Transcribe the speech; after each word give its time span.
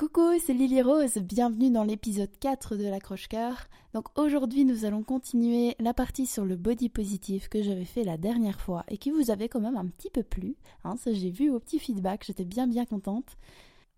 Coucou, 0.00 0.38
c'est 0.42 0.54
Lily 0.54 0.80
Rose, 0.80 1.18
bienvenue 1.18 1.70
dans 1.70 1.84
l'épisode 1.84 2.30
4 2.40 2.76
de 2.76 2.86
l'accroche-cœur. 2.86 3.66
Donc 3.92 4.06
aujourd'hui 4.18 4.64
nous 4.64 4.86
allons 4.86 5.02
continuer 5.02 5.76
la 5.78 5.92
partie 5.92 6.24
sur 6.24 6.46
le 6.46 6.56
body 6.56 6.88
positif 6.88 7.50
que 7.50 7.62
j'avais 7.62 7.84
fait 7.84 8.02
la 8.02 8.16
dernière 8.16 8.62
fois 8.62 8.86
et 8.88 8.96
qui 8.96 9.10
vous 9.10 9.30
avait 9.30 9.50
quand 9.50 9.60
même 9.60 9.76
un 9.76 9.84
petit 9.84 10.08
peu 10.08 10.22
plu. 10.22 10.56
Hein, 10.84 10.96
ça 10.96 11.12
j'ai 11.12 11.28
vu 11.28 11.50
au 11.50 11.60
petit 11.60 11.78
feedback, 11.78 12.24
j'étais 12.24 12.46
bien 12.46 12.66
bien 12.66 12.86
contente. 12.86 13.36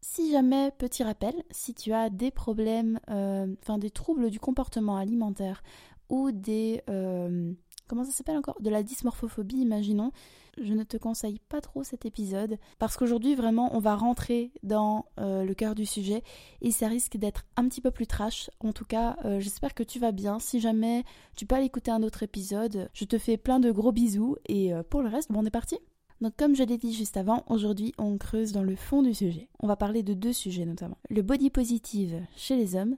Si 0.01 0.33
jamais, 0.33 0.73
petit 0.77 1.05
rappel, 1.05 1.35
si 1.53 1.73
tu 1.73 1.93
as 1.93 2.11
des 2.11 2.33
problèmes, 2.33 2.99
euh, 3.09 3.55
enfin 3.63 3.79
des 3.79 3.91
troubles 3.91 4.31
du 4.31 4.41
comportement 4.41 4.97
alimentaire 4.97 5.63
ou 6.09 6.33
des... 6.33 6.83
Euh, 6.91 7.53
comment 7.93 8.05
ça 8.05 8.13
s'appelle 8.13 8.39
encore? 8.39 8.57
De 8.63 8.71
la 8.71 8.83
dysmorphophobie, 8.83 9.59
imaginons. 9.59 10.13
Je 10.57 10.73
ne 10.73 10.83
te 10.83 10.97
conseille 10.97 11.41
pas 11.51 11.61
trop 11.61 11.85
cet 11.85 12.07
épisode 12.07 12.59
parce 12.79 12.97
qu'aujourd'hui 12.97 13.35
vraiment 13.35 13.77
on 13.77 13.81
va 13.81 13.97
rentrer 13.97 14.51
dans 14.63 15.05
euh, 15.21 15.45
le 15.45 15.53
cœur 15.53 15.75
du 15.75 15.85
sujet 15.85 16.23
et 16.63 16.71
ça 16.71 16.89
risque 16.89 17.19
d'être 17.19 17.45
un 17.57 17.69
petit 17.69 17.83
peu 17.83 17.91
plus 17.91 18.07
trash. 18.07 18.49
En 18.61 18.73
tout 18.73 18.87
cas, 18.87 19.19
euh, 19.27 19.41
j'espère 19.41 19.75
que 19.75 19.83
tu 19.83 19.99
vas 19.99 20.11
bien. 20.11 20.39
Si 20.39 20.59
jamais 20.59 21.05
tu 21.37 21.45
peux 21.45 21.55
aller 21.55 21.67
écouter 21.67 21.91
un 21.91 22.03
autre 22.03 22.23
épisode, 22.23 22.89
je 22.95 23.05
te 23.05 23.19
fais 23.19 23.37
plein 23.37 23.61
de 23.61 23.71
gros 23.71 23.93
bisous 23.93 24.37
et 24.47 24.73
euh, 24.73 24.83
pour 24.83 25.03
le 25.03 25.11
reste, 25.11 25.31
bon, 25.31 25.41
on 25.41 25.47
est 25.47 25.51
parti. 25.51 25.77
Donc 26.23 26.33
comme 26.39 26.57
je 26.57 26.63
l'ai 26.63 26.79
dit 26.79 26.95
juste 26.95 27.19
avant, 27.19 27.45
aujourd'hui 27.47 27.93
on 27.99 28.17
creuse 28.17 28.53
dans 28.53 28.63
le 28.63 28.75
fond 28.75 29.03
du 29.03 29.13
sujet. 29.13 29.51
On 29.61 29.67
va 29.67 29.77
parler 29.77 30.03
de 30.03 30.15
deux 30.15 30.33
sujets 30.33 30.65
notamment. 30.65 30.97
Le 31.11 31.21
body 31.21 31.51
positive 31.51 32.23
chez 32.37 32.57
les 32.57 32.75
hommes 32.75 32.97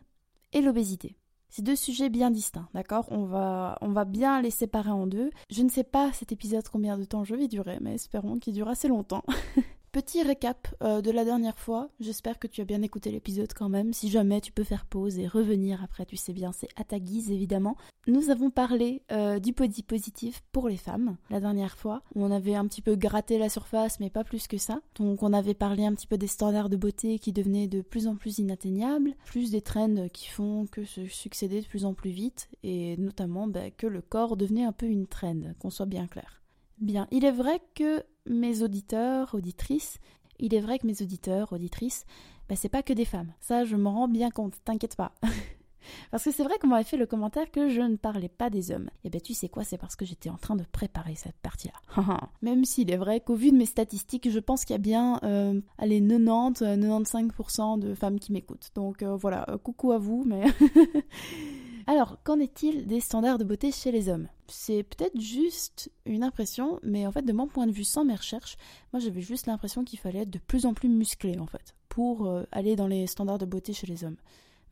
et 0.52 0.60
l'obésité. 0.60 1.16
C'est 1.56 1.62
deux 1.62 1.76
sujets 1.76 2.08
bien 2.08 2.32
distincts, 2.32 2.66
d'accord? 2.74 3.06
On 3.12 3.26
va, 3.26 4.04
bien 4.04 4.42
les 4.42 4.50
séparer 4.50 4.90
en 4.90 5.06
deux. 5.06 5.30
Je 5.52 5.62
ne 5.62 5.68
sais 5.68 5.84
pas 5.84 6.12
cet 6.12 6.32
épisode 6.32 6.68
combien 6.68 6.98
de 6.98 7.04
temps 7.04 7.22
je 7.22 7.36
vais 7.36 7.46
durer, 7.46 7.78
mais 7.80 7.94
espérons 7.94 8.40
qu'il 8.40 8.54
dure 8.54 8.66
assez 8.66 8.88
longtemps. 8.88 9.22
Petit 9.94 10.24
récap 10.24 10.66
euh, 10.82 11.00
de 11.02 11.12
la 11.12 11.24
dernière 11.24 11.56
fois, 11.56 11.88
j'espère 12.00 12.40
que 12.40 12.48
tu 12.48 12.60
as 12.60 12.64
bien 12.64 12.82
écouté 12.82 13.12
l'épisode 13.12 13.52
quand 13.54 13.68
même. 13.68 13.92
Si 13.92 14.10
jamais 14.10 14.40
tu 14.40 14.50
peux 14.50 14.64
faire 14.64 14.86
pause 14.86 15.20
et 15.20 15.28
revenir 15.28 15.84
après, 15.84 16.04
tu 16.04 16.16
sais 16.16 16.32
bien, 16.32 16.50
c'est 16.50 16.66
à 16.74 16.82
ta 16.82 16.98
guise 16.98 17.30
évidemment. 17.30 17.76
Nous 18.08 18.30
avons 18.30 18.50
parlé 18.50 19.02
euh, 19.12 19.38
du 19.38 19.52
body 19.52 19.84
positif 19.84 20.42
pour 20.50 20.68
les 20.68 20.78
femmes 20.78 21.16
la 21.30 21.38
dernière 21.38 21.78
fois. 21.78 22.02
On 22.16 22.32
avait 22.32 22.56
un 22.56 22.66
petit 22.66 22.82
peu 22.82 22.96
gratté 22.96 23.38
la 23.38 23.48
surface, 23.48 24.00
mais 24.00 24.10
pas 24.10 24.24
plus 24.24 24.48
que 24.48 24.58
ça. 24.58 24.80
Donc 24.96 25.22
on 25.22 25.32
avait 25.32 25.54
parlé 25.54 25.86
un 25.86 25.94
petit 25.94 26.08
peu 26.08 26.18
des 26.18 26.26
standards 26.26 26.70
de 26.70 26.76
beauté 26.76 27.20
qui 27.20 27.32
devenaient 27.32 27.68
de 27.68 27.80
plus 27.80 28.08
en 28.08 28.16
plus 28.16 28.38
inatteignables, 28.38 29.14
plus 29.24 29.52
des 29.52 29.62
trends 29.62 30.08
qui 30.12 30.26
font 30.26 30.66
que 30.66 30.84
se 30.84 31.06
succéder 31.06 31.60
de 31.60 31.68
plus 31.68 31.84
en 31.84 31.94
plus 31.94 32.10
vite, 32.10 32.48
et 32.64 32.96
notamment 32.96 33.46
bah, 33.46 33.70
que 33.70 33.86
le 33.86 34.02
corps 34.02 34.36
devenait 34.36 34.64
un 34.64 34.72
peu 34.72 34.86
une 34.86 35.06
trend, 35.06 35.54
qu'on 35.60 35.70
soit 35.70 35.86
bien 35.86 36.08
clair. 36.08 36.43
Bien, 36.84 37.08
il 37.10 37.24
est 37.24 37.32
vrai 37.32 37.62
que 37.74 38.04
mes 38.26 38.62
auditeurs, 38.62 39.34
auditrices, 39.34 40.00
il 40.38 40.54
est 40.54 40.60
vrai 40.60 40.78
que 40.78 40.86
mes 40.86 41.00
auditeurs, 41.00 41.50
auditrices, 41.54 42.04
bah, 42.46 42.56
c'est 42.56 42.68
pas 42.68 42.82
que 42.82 42.92
des 42.92 43.06
femmes. 43.06 43.32
Ça, 43.40 43.64
je 43.64 43.74
m'en 43.74 43.94
rends 43.94 44.08
bien 44.08 44.30
compte, 44.30 44.52
t'inquiète 44.66 44.94
pas. 44.94 45.12
parce 46.10 46.24
que 46.24 46.30
c'est 46.30 46.44
vrai 46.44 46.58
qu'on 46.60 46.66
m'avait 46.66 46.84
fait 46.84 46.98
le 46.98 47.06
commentaire 47.06 47.50
que 47.50 47.70
je 47.70 47.80
ne 47.80 47.96
parlais 47.96 48.28
pas 48.28 48.50
des 48.50 48.70
hommes. 48.70 48.90
Et 49.02 49.08
ben 49.08 49.18
tu 49.18 49.32
sais 49.32 49.48
quoi, 49.48 49.64
c'est 49.64 49.78
parce 49.78 49.96
que 49.96 50.04
j'étais 50.04 50.28
en 50.28 50.36
train 50.36 50.56
de 50.56 50.64
préparer 50.72 51.14
cette 51.14 51.38
partie-là. 51.40 52.20
Même 52.42 52.66
s'il 52.66 52.90
est 52.90 52.98
vrai 52.98 53.20
qu'au 53.20 53.34
vu 53.34 53.50
de 53.50 53.56
mes 53.56 53.64
statistiques, 53.64 54.28
je 54.28 54.38
pense 54.38 54.66
qu'il 54.66 54.74
y 54.74 54.76
a 54.76 54.78
bien 54.78 55.20
euh, 55.22 55.58
allez, 55.78 56.02
90-95% 56.02 57.78
de 57.78 57.94
femmes 57.94 58.20
qui 58.20 58.30
m'écoutent. 58.30 58.72
Donc 58.74 59.02
euh, 59.02 59.16
voilà, 59.16 59.48
euh, 59.48 59.56
coucou 59.56 59.92
à 59.92 59.98
vous, 59.98 60.22
mais... 60.26 60.44
Alors, 61.86 62.22
qu'en 62.22 62.40
est-il 62.40 62.86
des 62.86 63.00
standards 63.00 63.38
de 63.38 63.44
beauté 63.44 63.70
chez 63.70 63.92
les 63.92 64.08
hommes? 64.08 64.28
C'est 64.48 64.84
peut-être 64.84 65.20
juste 65.20 65.90
une 66.06 66.22
impression, 66.22 66.78
mais 66.82 67.06
en 67.06 67.12
fait, 67.12 67.22
de 67.22 67.32
mon 67.32 67.46
point 67.46 67.66
de 67.66 67.72
vue, 67.72 67.84
sans 67.84 68.04
mes 68.04 68.14
recherches, 68.14 68.56
moi 68.92 69.00
j'avais 69.00 69.20
juste 69.20 69.46
l'impression 69.46 69.84
qu'il 69.84 69.98
fallait 69.98 70.20
être 70.20 70.30
de 70.30 70.38
plus 70.38 70.64
en 70.64 70.72
plus 70.72 70.88
musclé, 70.88 71.38
en 71.38 71.46
fait, 71.46 71.74
pour 71.88 72.26
euh, 72.26 72.44
aller 72.52 72.74
dans 72.74 72.86
les 72.86 73.06
standards 73.06 73.38
de 73.38 73.44
beauté 73.44 73.74
chez 73.74 73.86
les 73.86 74.04
hommes. 74.04 74.16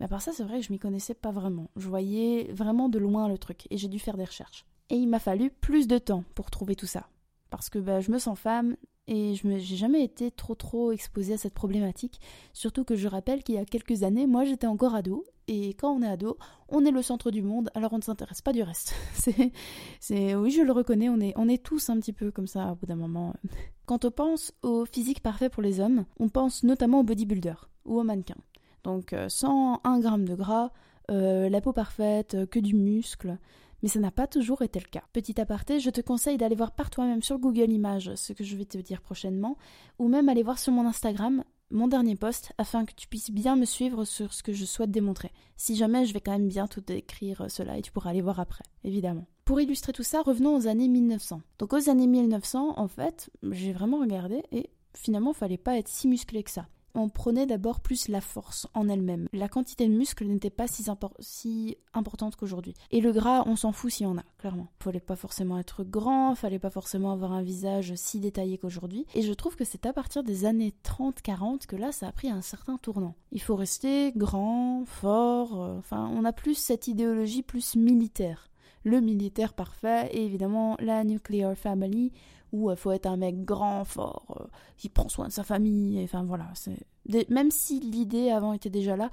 Mais 0.00 0.06
à 0.06 0.08
part 0.08 0.22
ça, 0.22 0.32
c'est 0.32 0.44
vrai 0.44 0.60
que 0.60 0.66
je 0.66 0.72
m'y 0.72 0.78
connaissais 0.78 1.14
pas 1.14 1.32
vraiment. 1.32 1.68
Je 1.76 1.88
voyais 1.88 2.50
vraiment 2.52 2.88
de 2.88 2.98
loin 2.98 3.28
le 3.28 3.36
truc, 3.36 3.66
et 3.70 3.76
j'ai 3.76 3.88
dû 3.88 3.98
faire 3.98 4.16
des 4.16 4.24
recherches. 4.24 4.64
Et 4.88 4.96
il 4.96 5.08
m'a 5.08 5.18
fallu 5.18 5.50
plus 5.50 5.86
de 5.86 5.98
temps 5.98 6.24
pour 6.34 6.50
trouver 6.50 6.76
tout 6.76 6.86
ça. 6.86 7.08
Parce 7.50 7.68
que 7.68 7.78
bah, 7.78 8.00
je 8.00 8.10
me 8.10 8.18
sens 8.18 8.38
femme, 8.38 8.76
et 9.08 9.34
je 9.34 9.46
n'ai 9.46 9.60
jamais 9.60 10.04
été 10.04 10.30
trop 10.30 10.54
trop 10.54 10.92
exposée 10.92 11.34
à 11.34 11.38
cette 11.38 11.54
problématique. 11.54 12.20
Surtout 12.52 12.84
que 12.84 12.94
je 12.94 13.08
rappelle 13.08 13.42
qu'il 13.42 13.56
y 13.56 13.58
a 13.58 13.64
quelques 13.64 14.04
années, 14.04 14.26
moi 14.26 14.44
j'étais 14.44 14.66
encore 14.66 14.94
ado. 14.94 15.24
Et 15.48 15.70
quand 15.70 15.90
on 15.90 16.02
est 16.02 16.08
ado, 16.08 16.38
on 16.68 16.84
est 16.84 16.92
le 16.92 17.02
centre 17.02 17.32
du 17.32 17.42
monde, 17.42 17.68
alors 17.74 17.92
on 17.92 17.96
ne 17.96 18.02
s'intéresse 18.02 18.42
pas 18.42 18.52
du 18.52 18.62
reste. 18.62 18.94
c'est, 20.00 20.34
oui, 20.36 20.50
je 20.52 20.62
le 20.62 20.72
reconnais, 20.72 21.08
on 21.08 21.20
est, 21.20 21.32
on 21.36 21.48
est 21.48 21.62
tous 21.62 21.90
un 21.90 21.98
petit 21.98 22.12
peu 22.12 22.30
comme 22.30 22.46
ça 22.46 22.72
au 22.72 22.74
bout 22.76 22.86
d'un 22.86 22.96
moment. 22.96 23.34
Quand 23.86 24.04
on 24.04 24.10
pense 24.12 24.52
au 24.62 24.84
physique 24.86 25.20
parfait 25.20 25.48
pour 25.48 25.62
les 25.62 25.80
hommes, 25.80 26.04
on 26.20 26.28
pense 26.28 26.62
notamment 26.62 27.00
au 27.00 27.02
bodybuilder 27.02 27.54
ou 27.84 27.98
au 27.98 28.04
mannequin. 28.04 28.36
Donc 28.84 29.12
euh, 29.12 29.28
sans 29.28 29.80
un 29.82 29.98
gramme 29.98 30.26
de 30.26 30.36
gras, 30.36 30.70
euh, 31.10 31.48
la 31.48 31.60
peau 31.60 31.72
parfaite, 31.72 32.48
que 32.48 32.60
du 32.60 32.76
muscle 32.76 33.36
mais 33.82 33.88
ça 33.88 34.00
n'a 34.00 34.10
pas 34.10 34.26
toujours 34.26 34.62
été 34.62 34.78
le 34.78 34.88
cas. 34.88 35.02
Petit 35.12 35.40
aparté, 35.40 35.80
je 35.80 35.90
te 35.90 36.00
conseille 36.00 36.38
d'aller 36.38 36.56
voir 36.56 36.72
par 36.72 36.90
toi-même 36.90 37.22
sur 37.22 37.38
Google 37.38 37.70
Images 37.70 38.14
ce 38.14 38.32
que 38.32 38.44
je 38.44 38.56
vais 38.56 38.64
te 38.64 38.78
dire 38.78 39.00
prochainement, 39.00 39.56
ou 39.98 40.08
même 40.08 40.28
aller 40.28 40.42
voir 40.42 40.58
sur 40.58 40.72
mon 40.72 40.86
Instagram 40.86 41.44
mon 41.72 41.88
dernier 41.88 42.16
post 42.16 42.52
afin 42.58 42.84
que 42.84 42.92
tu 42.94 43.08
puisses 43.08 43.30
bien 43.30 43.56
me 43.56 43.64
suivre 43.64 44.04
sur 44.04 44.32
ce 44.34 44.42
que 44.42 44.52
je 44.52 44.64
souhaite 44.64 44.90
démontrer. 44.90 45.32
Si 45.56 45.74
jamais, 45.74 46.04
je 46.04 46.12
vais 46.12 46.20
quand 46.20 46.32
même 46.32 46.48
bien 46.48 46.66
tout 46.66 46.82
décrire 46.82 47.46
cela 47.48 47.78
et 47.78 47.82
tu 47.82 47.90
pourras 47.90 48.10
aller 48.10 48.20
voir 48.20 48.40
après, 48.40 48.64
évidemment. 48.84 49.26
Pour 49.44 49.60
illustrer 49.60 49.92
tout 49.92 50.02
ça, 50.02 50.22
revenons 50.22 50.54
aux 50.54 50.66
années 50.66 50.88
1900. 50.88 51.40
Donc 51.58 51.72
aux 51.72 51.88
années 51.88 52.06
1900, 52.06 52.74
en 52.76 52.88
fait, 52.88 53.30
j'ai 53.50 53.72
vraiment 53.72 54.00
regardé 54.00 54.42
et 54.52 54.70
finalement, 54.94 55.32
il 55.32 55.36
fallait 55.36 55.56
pas 55.56 55.78
être 55.78 55.88
si 55.88 56.08
musclé 56.08 56.42
que 56.42 56.50
ça 56.50 56.66
on 56.94 57.08
prenait 57.08 57.46
d'abord 57.46 57.80
plus 57.80 58.08
la 58.08 58.20
force 58.20 58.66
en 58.74 58.88
elle-même. 58.88 59.28
La 59.32 59.48
quantité 59.48 59.88
de 59.88 59.94
muscles 59.94 60.26
n'était 60.26 60.50
pas 60.50 60.66
si, 60.68 61.76
importante 61.94 62.36
qu'aujourd'hui. 62.36 62.74
Et 62.90 63.00
le 63.00 63.12
gras, 63.12 63.44
on 63.46 63.56
s'en 63.56 63.72
fout 63.72 63.90
s'il 63.90 64.06
y 64.06 64.08
en 64.08 64.18
a, 64.18 64.24
clairement. 64.38 64.68
Fallait 64.80 65.00
pas 65.00 65.16
forcément 65.16 65.58
être 65.58 65.84
grand, 65.84 66.34
fallait 66.34 66.58
pas 66.58 66.70
forcément 66.70 67.12
avoir 67.12 67.32
un 67.32 67.42
visage 67.42 67.94
si 67.96 68.20
détaillé 68.20 68.58
qu'aujourd'hui. 68.58 69.06
Et 69.14 69.22
je 69.22 69.32
trouve 69.32 69.56
que 69.56 69.64
c'est 69.64 69.86
à 69.86 69.92
partir 69.92 70.22
des 70.22 70.44
années 70.44 70.74
30-40 70.84 71.66
que 71.66 71.76
là, 71.76 71.92
ça 71.92 72.08
a 72.08 72.12
pris 72.12 72.28
un 72.28 72.42
certain 72.42 72.76
tournant. 72.76 73.14
Il 73.30 73.40
faut 73.40 73.56
rester 73.56 74.12
grand, 74.16 74.84
fort, 74.86 75.62
euh, 75.62 75.78
enfin, 75.78 76.10
on 76.14 76.24
a 76.24 76.32
plus 76.32 76.54
cette 76.54 76.88
idéologie 76.88 77.42
plus 77.42 77.76
militaire. 77.76 78.50
Le 78.84 79.00
militaire 79.00 79.54
parfait 79.54 80.08
et 80.12 80.24
évidemment 80.24 80.76
la 80.80 81.04
nuclear 81.04 81.56
family 81.56 82.12
où 82.52 82.70
il 82.70 82.76
faut 82.76 82.92
être 82.92 83.06
un 83.06 83.16
mec 83.16 83.44
grand, 83.44 83.84
fort, 83.84 84.36
euh, 84.38 84.44
qui 84.76 84.88
prend 84.88 85.08
soin 85.08 85.28
de 85.28 85.32
sa 85.32 85.42
famille. 85.42 86.02
enfin 86.04 86.22
voilà, 86.22 86.52
même 87.28 87.50
si 87.50 87.80
l'idée 87.80 88.30
avant 88.30 88.52
était 88.52 88.70
déjà 88.70 88.96
là, 88.96 89.10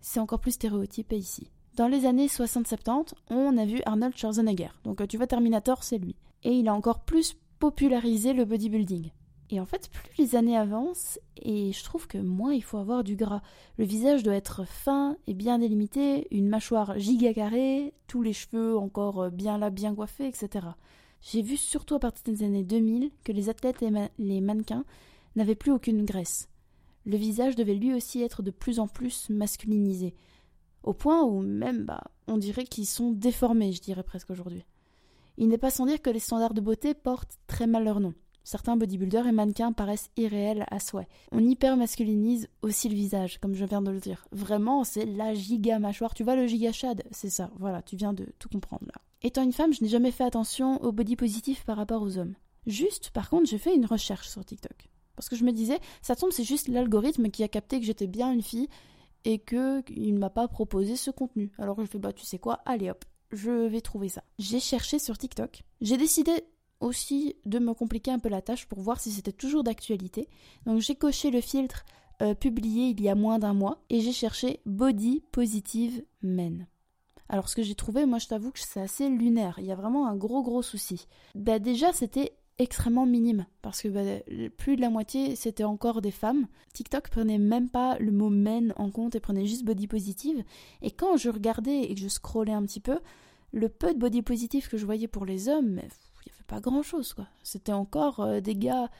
c'est 0.00 0.20
encore 0.20 0.40
plus 0.40 0.52
stéréotypé 0.52 1.16
ici. 1.16 1.50
Dans 1.76 1.88
les 1.88 2.06
années 2.06 2.26
60-70, 2.26 3.14
on 3.30 3.56
a 3.56 3.64
vu 3.64 3.80
Arnold 3.84 4.16
Schwarzenegger. 4.16 4.70
Donc 4.84 5.00
euh, 5.00 5.06
tu 5.06 5.16
vois 5.16 5.26
Terminator, 5.26 5.82
c'est 5.82 5.98
lui. 5.98 6.14
Et 6.42 6.52
il 6.52 6.68
a 6.68 6.74
encore 6.74 7.00
plus 7.00 7.36
popularisé 7.58 8.32
le 8.32 8.44
bodybuilding. 8.44 9.10
Et 9.50 9.60
en 9.60 9.66
fait, 9.66 9.90
plus 9.90 10.18
les 10.18 10.36
années 10.36 10.56
avancent, 10.56 11.18
et 11.36 11.72
je 11.72 11.84
trouve 11.84 12.06
que 12.06 12.18
moins 12.18 12.52
il 12.52 12.62
faut 12.62 12.78
avoir 12.78 13.04
du 13.04 13.16
gras. 13.16 13.42
Le 13.76 13.84
visage 13.84 14.22
doit 14.22 14.34
être 14.34 14.66
fin 14.66 15.16
et 15.26 15.34
bien 15.34 15.58
délimité, 15.58 16.28
une 16.30 16.48
mâchoire 16.48 16.98
giga 16.98 17.34
carrée, 17.34 17.92
tous 18.06 18.22
les 18.22 18.32
cheveux 18.32 18.76
encore 18.76 19.22
euh, 19.22 19.30
bien 19.30 19.58
là, 19.58 19.70
bien 19.70 19.94
coiffés, 19.94 20.28
etc. 20.28 20.66
J'ai 21.24 21.40
vu 21.40 21.56
surtout 21.56 21.94
à 21.94 21.98
partir 21.98 22.22
des 22.32 22.44
années 22.44 22.64
2000 22.64 23.10
que 23.24 23.32
les 23.32 23.48
athlètes 23.48 23.82
et 23.82 23.90
les 24.18 24.40
mannequins 24.42 24.84
n'avaient 25.36 25.54
plus 25.54 25.72
aucune 25.72 26.04
graisse. 26.04 26.50
Le 27.06 27.16
visage 27.16 27.56
devait 27.56 27.74
lui 27.74 27.94
aussi 27.94 28.22
être 28.22 28.42
de 28.42 28.50
plus 28.50 28.78
en 28.78 28.88
plus 28.88 29.30
masculinisé, 29.30 30.14
au 30.82 30.92
point 30.92 31.22
où 31.22 31.40
même 31.40 31.84
bah, 31.84 32.04
on 32.26 32.36
dirait 32.36 32.64
qu'ils 32.64 32.86
sont 32.86 33.10
déformés, 33.10 33.72
je 33.72 33.80
dirais 33.80 34.02
presque 34.02 34.30
aujourd'hui. 34.30 34.64
Il 35.38 35.48
n'est 35.48 35.58
pas 35.58 35.70
sans 35.70 35.86
dire 35.86 36.02
que 36.02 36.10
les 36.10 36.18
standards 36.18 36.54
de 36.54 36.60
beauté 36.60 36.92
portent 36.92 37.38
très 37.46 37.66
mal 37.66 37.84
leur 37.84 38.00
nom. 38.00 38.12
Certains 38.44 38.76
bodybuilders 38.76 39.26
et 39.26 39.32
mannequins 39.32 39.72
paraissent 39.72 40.10
irréels 40.18 40.66
à 40.70 40.78
souhait. 40.78 41.08
On 41.32 41.42
hyper 41.42 41.78
masculinise 41.78 42.48
aussi 42.60 42.90
le 42.90 42.94
visage, 42.94 43.40
comme 43.40 43.54
je 43.54 43.64
viens 43.64 43.80
de 43.80 43.90
le 43.90 44.00
dire. 44.00 44.26
Vraiment, 44.30 44.84
c'est 44.84 45.06
la 45.06 45.32
giga 45.32 45.78
mâchoire. 45.78 46.12
Tu 46.12 46.22
vois 46.22 46.36
le 46.36 46.46
giga 46.46 46.70
chad 46.70 47.02
C'est 47.10 47.30
ça, 47.30 47.50
voilà, 47.58 47.80
tu 47.80 47.96
viens 47.96 48.12
de 48.12 48.26
tout 48.38 48.50
comprendre 48.50 48.84
là. 48.86 49.00
Étant 49.24 49.42
une 49.42 49.52
femme, 49.52 49.72
je 49.72 49.82
n'ai 49.82 49.88
jamais 49.88 50.10
fait 50.10 50.22
attention 50.22 50.80
au 50.82 50.92
body 50.92 51.16
positif 51.16 51.64
par 51.64 51.78
rapport 51.78 52.02
aux 52.02 52.18
hommes. 52.18 52.34
Juste, 52.66 53.08
par 53.08 53.30
contre, 53.30 53.48
j'ai 53.48 53.56
fait 53.56 53.74
une 53.74 53.86
recherche 53.86 54.28
sur 54.28 54.44
TikTok. 54.44 54.90
Parce 55.16 55.30
que 55.30 55.36
je 55.36 55.44
me 55.44 55.52
disais, 55.52 55.78
ça 56.02 56.14
tombe, 56.14 56.30
c'est 56.30 56.44
juste 56.44 56.68
l'algorithme 56.68 57.30
qui 57.30 57.42
a 57.42 57.48
capté 57.48 57.80
que 57.80 57.86
j'étais 57.86 58.06
bien 58.06 58.30
une 58.30 58.42
fille 58.42 58.68
et 59.24 59.38
que 59.38 59.82
il 59.90 60.12
ne 60.12 60.18
m'a 60.18 60.28
pas 60.28 60.46
proposé 60.46 60.94
ce 60.94 61.10
contenu. 61.10 61.50
Alors 61.56 61.80
je 61.80 61.86
fais, 61.86 61.98
bah 61.98 62.12
tu 62.12 62.26
sais 62.26 62.38
quoi, 62.38 62.60
allez 62.66 62.90
hop, 62.90 63.02
je 63.32 63.66
vais 63.66 63.80
trouver 63.80 64.10
ça. 64.10 64.22
J'ai 64.38 64.60
cherché 64.60 64.98
sur 64.98 65.16
TikTok. 65.16 65.62
J'ai 65.80 65.96
décidé 65.96 66.44
aussi 66.80 67.36
de 67.46 67.58
me 67.58 67.72
compliquer 67.72 68.10
un 68.10 68.18
peu 68.18 68.28
la 68.28 68.42
tâche 68.42 68.66
pour 68.66 68.80
voir 68.80 69.00
si 69.00 69.10
c'était 69.10 69.32
toujours 69.32 69.64
d'actualité. 69.64 70.28
Donc 70.66 70.80
j'ai 70.80 70.96
coché 70.96 71.30
le 71.30 71.40
filtre 71.40 71.86
euh, 72.20 72.34
publié 72.34 72.88
il 72.88 73.00
y 73.00 73.08
a 73.08 73.14
moins 73.14 73.38
d'un 73.38 73.54
mois 73.54 73.82
et 73.88 74.00
j'ai 74.00 74.12
cherché 74.12 74.60
Body 74.66 75.22
Positive 75.32 76.04
Men. 76.20 76.66
Alors 77.28 77.48
ce 77.48 77.56
que 77.56 77.62
j'ai 77.62 77.74
trouvé, 77.74 78.06
moi 78.06 78.18
je 78.18 78.26
t'avoue 78.26 78.50
que 78.50 78.58
c'est 78.60 78.80
assez 78.80 79.08
lunaire, 79.08 79.56
il 79.58 79.66
y 79.66 79.72
a 79.72 79.76
vraiment 79.76 80.06
un 80.06 80.16
gros 80.16 80.42
gros 80.42 80.62
souci. 80.62 81.06
Bah 81.34 81.58
déjà 81.58 81.92
c'était 81.92 82.32
extrêmement 82.58 83.06
minime 83.06 83.46
parce 83.62 83.82
que 83.82 83.88
bah, 83.88 84.48
plus 84.56 84.76
de 84.76 84.80
la 84.80 84.90
moitié 84.90 85.34
c'était 85.36 85.64
encore 85.64 86.02
des 86.02 86.10
femmes. 86.10 86.46
TikTok 86.72 87.08
prenait 87.08 87.38
même 87.38 87.68
pas 87.68 87.98
le 87.98 88.12
mot 88.12 88.30
men 88.30 88.72
en 88.76 88.90
compte 88.90 89.14
et 89.14 89.20
prenait 89.20 89.46
juste 89.46 89.64
body 89.64 89.86
positive. 89.86 90.44
Et 90.82 90.90
quand 90.90 91.16
je 91.16 91.30
regardais 91.30 91.82
et 91.82 91.94
que 91.94 92.00
je 92.00 92.08
scrollais 92.08 92.52
un 92.52 92.62
petit 92.62 92.80
peu, 92.80 92.98
le 93.52 93.68
peu 93.68 93.94
de 93.94 93.98
body 93.98 94.22
positive 94.22 94.68
que 94.68 94.76
je 94.76 94.84
voyais 94.84 95.08
pour 95.08 95.24
les 95.24 95.48
hommes, 95.48 95.78
il 95.78 96.30
n'y 96.30 96.32
avait 96.34 96.44
pas 96.46 96.60
grand 96.60 96.82
chose 96.82 97.14
quoi. 97.14 97.26
C'était 97.42 97.72
encore 97.72 98.20
euh, 98.20 98.40
des 98.40 98.56
gars 98.56 98.90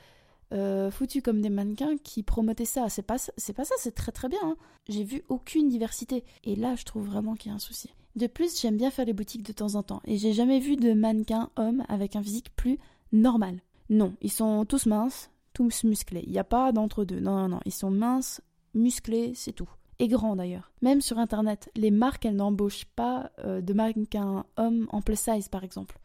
euh, 0.53 0.91
foutus 0.91 1.21
comme 1.23 1.41
des 1.41 1.49
mannequins 1.49 1.97
qui 2.03 2.23
promotaient 2.23 2.65
ça. 2.65 2.89
C'est 2.89 3.01
pas, 3.01 3.17
c'est 3.17 3.53
pas 3.53 3.65
ça, 3.65 3.75
c'est 3.77 3.95
très 3.95 4.11
très 4.11 4.29
bien. 4.29 4.39
Hein. 4.43 4.55
J'ai 4.87 5.03
vu 5.03 5.23
aucune 5.29 5.69
diversité. 5.69 6.23
Et 6.43 6.55
là, 6.55 6.75
je 6.75 6.83
trouve 6.83 7.05
vraiment 7.07 7.35
qu'il 7.35 7.49
y 7.49 7.53
a 7.53 7.55
un 7.55 7.59
souci. 7.59 7.93
De 8.15 8.27
plus, 8.27 8.59
j'aime 8.59 8.77
bien 8.77 8.91
faire 8.91 9.05
les 9.05 9.13
boutiques 9.13 9.45
de 9.45 9.53
temps 9.53 9.75
en 9.75 9.83
temps. 9.83 10.01
Et 10.05 10.17
j'ai 10.17 10.33
jamais 10.33 10.59
vu 10.59 10.77
de 10.77 10.93
mannequin 10.93 11.49
homme 11.57 11.83
avec 11.89 12.15
un 12.15 12.23
physique 12.23 12.55
plus 12.55 12.77
normal. 13.11 13.59
Non, 13.89 14.13
ils 14.21 14.31
sont 14.31 14.65
tous 14.65 14.85
minces, 14.85 15.29
tous 15.53 15.83
musclés. 15.83 16.23
Il 16.25 16.31
n'y 16.31 16.39
a 16.39 16.43
pas 16.43 16.71
d'entre-deux. 16.71 17.19
Non, 17.19 17.35
non, 17.39 17.49
non. 17.49 17.59
Ils 17.65 17.73
sont 17.73 17.91
minces, 17.91 18.41
musclés, 18.73 19.33
c'est 19.35 19.51
tout. 19.51 19.69
Et 19.99 20.07
grands 20.07 20.35
d'ailleurs. 20.35 20.71
Même 20.81 21.01
sur 21.01 21.19
internet, 21.19 21.69
les 21.75 21.91
marques, 21.91 22.25
elles 22.25 22.35
n'embauchent 22.35 22.85
pas 22.95 23.31
euh, 23.39 23.61
de 23.61 23.73
mannequin 23.73 24.45
homme 24.57 24.87
en 24.91 25.01
plus 25.01 25.19
size 25.19 25.47
par 25.47 25.63
exemple. 25.63 25.97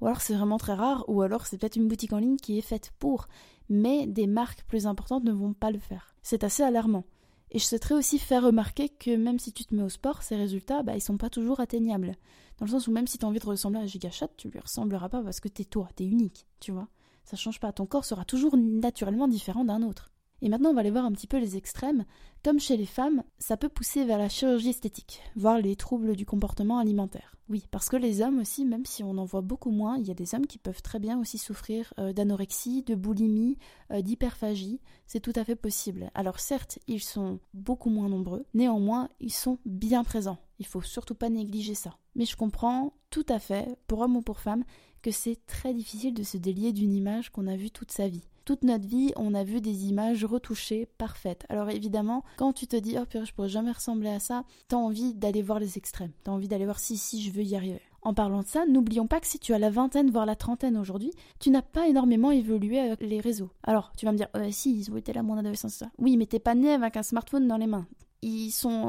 Ou 0.00 0.06
alors 0.06 0.20
c'est 0.20 0.34
vraiment 0.34 0.58
très 0.58 0.74
rare, 0.74 1.04
ou 1.08 1.22
alors 1.22 1.46
c'est 1.46 1.58
peut-être 1.58 1.76
une 1.76 1.88
boutique 1.88 2.12
en 2.12 2.18
ligne 2.18 2.36
qui 2.36 2.58
est 2.58 2.62
faite 2.62 2.92
pour 2.98 3.28
mais 3.68 4.06
des 4.06 4.26
marques 4.26 4.64
plus 4.64 4.86
importantes 4.86 5.24
ne 5.24 5.32
vont 5.32 5.52
pas 5.52 5.70
le 5.70 5.78
faire. 5.78 6.14
C'est 6.22 6.44
assez 6.44 6.62
alarmant. 6.62 7.04
Et 7.50 7.58
je 7.58 7.64
souhaiterais 7.64 7.94
aussi 7.94 8.18
faire 8.18 8.42
remarquer 8.42 8.88
que 8.88 9.16
même 9.16 9.38
si 9.38 9.52
tu 9.52 9.64
te 9.64 9.74
mets 9.74 9.82
au 9.82 9.88
sport, 9.88 10.22
ces 10.22 10.36
résultats, 10.36 10.82
bah, 10.82 10.96
ils 10.96 11.00
sont 11.00 11.16
pas 11.16 11.30
toujours 11.30 11.60
atteignables. 11.60 12.16
Dans 12.58 12.66
le 12.66 12.70
sens 12.70 12.88
où 12.88 12.92
même 12.92 13.06
si 13.06 13.18
tu 13.18 13.24
as 13.24 13.28
envie 13.28 13.38
de 13.38 13.46
ressembler 13.46 13.80
à 13.80 13.86
Gigashot, 13.86 14.28
tu 14.36 14.48
lui 14.48 14.58
ressembleras 14.58 15.08
pas 15.08 15.22
parce 15.22 15.40
que 15.40 15.48
t'es 15.48 15.64
toi, 15.64 15.88
t'es 15.94 16.04
unique, 16.04 16.46
tu 16.60 16.72
vois. 16.72 16.88
Ça 17.24 17.36
change 17.36 17.60
pas, 17.60 17.72
ton 17.72 17.86
corps 17.86 18.04
sera 18.04 18.24
toujours 18.24 18.56
naturellement 18.56 19.28
différent 19.28 19.64
d'un 19.64 19.82
autre. 19.82 20.10
Et 20.42 20.48
maintenant, 20.48 20.70
on 20.70 20.74
va 20.74 20.80
aller 20.80 20.90
voir 20.90 21.04
un 21.04 21.12
petit 21.12 21.26
peu 21.26 21.38
les 21.38 21.56
extrêmes. 21.56 22.04
Comme 22.44 22.60
chez 22.60 22.76
les 22.76 22.86
femmes, 22.86 23.22
ça 23.38 23.56
peut 23.56 23.68
pousser 23.68 24.04
vers 24.04 24.18
la 24.18 24.28
chirurgie 24.28 24.68
esthétique, 24.68 25.20
voire 25.34 25.58
les 25.58 25.76
troubles 25.76 26.14
du 26.14 26.26
comportement 26.26 26.78
alimentaire. 26.78 27.36
Oui, 27.48 27.64
parce 27.70 27.88
que 27.88 27.96
les 27.96 28.22
hommes 28.22 28.40
aussi, 28.40 28.64
même 28.64 28.84
si 28.84 29.04
on 29.04 29.18
en 29.18 29.24
voit 29.24 29.40
beaucoup 29.40 29.70
moins, 29.70 29.98
il 29.98 30.06
y 30.06 30.10
a 30.10 30.14
des 30.14 30.34
hommes 30.34 30.46
qui 30.46 30.58
peuvent 30.58 30.82
très 30.82 30.98
bien 30.98 31.18
aussi 31.20 31.38
souffrir 31.38 31.94
euh, 31.98 32.12
d'anorexie, 32.12 32.82
de 32.82 32.96
boulimie, 32.96 33.56
euh, 33.92 34.02
d'hyperphagie. 34.02 34.80
C'est 35.06 35.20
tout 35.20 35.32
à 35.36 35.44
fait 35.44 35.54
possible. 35.54 36.10
Alors 36.14 36.40
certes, 36.40 36.80
ils 36.88 37.02
sont 37.02 37.38
beaucoup 37.54 37.90
moins 37.90 38.08
nombreux, 38.08 38.44
néanmoins, 38.52 39.08
ils 39.20 39.32
sont 39.32 39.58
bien 39.64 40.02
présents. 40.02 40.38
Il 40.58 40.66
faut 40.66 40.82
surtout 40.82 41.14
pas 41.14 41.30
négliger 41.30 41.74
ça. 41.74 41.96
Mais 42.16 42.24
je 42.24 42.36
comprends 42.36 42.94
tout 43.10 43.26
à 43.28 43.38
fait, 43.38 43.78
pour 43.86 44.00
homme 44.00 44.16
ou 44.16 44.22
pour 44.22 44.40
femme, 44.40 44.64
que 45.02 45.12
c'est 45.12 45.38
très 45.46 45.72
difficile 45.72 46.14
de 46.14 46.24
se 46.24 46.36
délier 46.36 46.72
d'une 46.72 46.92
image 46.92 47.30
qu'on 47.30 47.46
a 47.46 47.56
vue 47.56 47.70
toute 47.70 47.92
sa 47.92 48.08
vie 48.08 48.24
toute 48.46 48.62
notre 48.62 48.86
vie, 48.86 49.12
on 49.16 49.34
a 49.34 49.42
vu 49.42 49.60
des 49.60 49.86
images 49.86 50.24
retouchées, 50.24 50.86
parfaites. 50.98 51.44
Alors 51.48 51.68
évidemment, 51.68 52.22
quand 52.36 52.52
tu 52.52 52.68
te 52.68 52.76
dis, 52.76 52.96
oh 52.98 53.04
purée, 53.04 53.26
je 53.26 53.34
pourrais 53.34 53.48
jamais 53.48 53.72
ressembler 53.72 54.08
à 54.08 54.20
ça, 54.20 54.44
t'as 54.68 54.76
envie 54.76 55.14
d'aller 55.14 55.42
voir 55.42 55.58
les 55.58 55.76
extrêmes. 55.76 56.12
T'as 56.22 56.30
envie 56.30 56.46
d'aller 56.46 56.64
voir 56.64 56.78
si, 56.78 56.96
si, 56.96 57.20
je 57.20 57.32
veux 57.32 57.42
y 57.42 57.56
arriver. 57.56 57.80
En 58.02 58.14
parlant 58.14 58.42
de 58.42 58.46
ça, 58.46 58.64
n'oublions 58.64 59.08
pas 59.08 59.18
que 59.18 59.26
si 59.26 59.40
tu 59.40 59.52
as 59.52 59.58
la 59.58 59.68
vingtaine, 59.68 60.10
voire 60.10 60.26
la 60.26 60.36
trentaine 60.36 60.78
aujourd'hui, 60.78 61.10
tu 61.40 61.50
n'as 61.50 61.60
pas 61.60 61.88
énormément 61.88 62.30
évolué 62.30 62.78
avec 62.78 63.00
les 63.00 63.18
réseaux. 63.18 63.50
Alors, 63.64 63.90
tu 63.98 64.06
vas 64.06 64.12
me 64.12 64.16
dire, 64.16 64.28
euh, 64.36 64.48
si, 64.52 64.78
ils 64.78 64.92
ont 64.92 64.96
été 64.96 65.12
là 65.12 65.24
mon 65.24 65.36
adolescence. 65.36 65.82
Oui, 65.98 66.16
mais 66.16 66.26
t'es 66.26 66.38
pas 66.38 66.54
né 66.54 66.70
avec 66.70 66.96
un 66.96 67.02
smartphone 67.02 67.48
dans 67.48 67.56
les 67.56 67.66
mains 67.66 67.88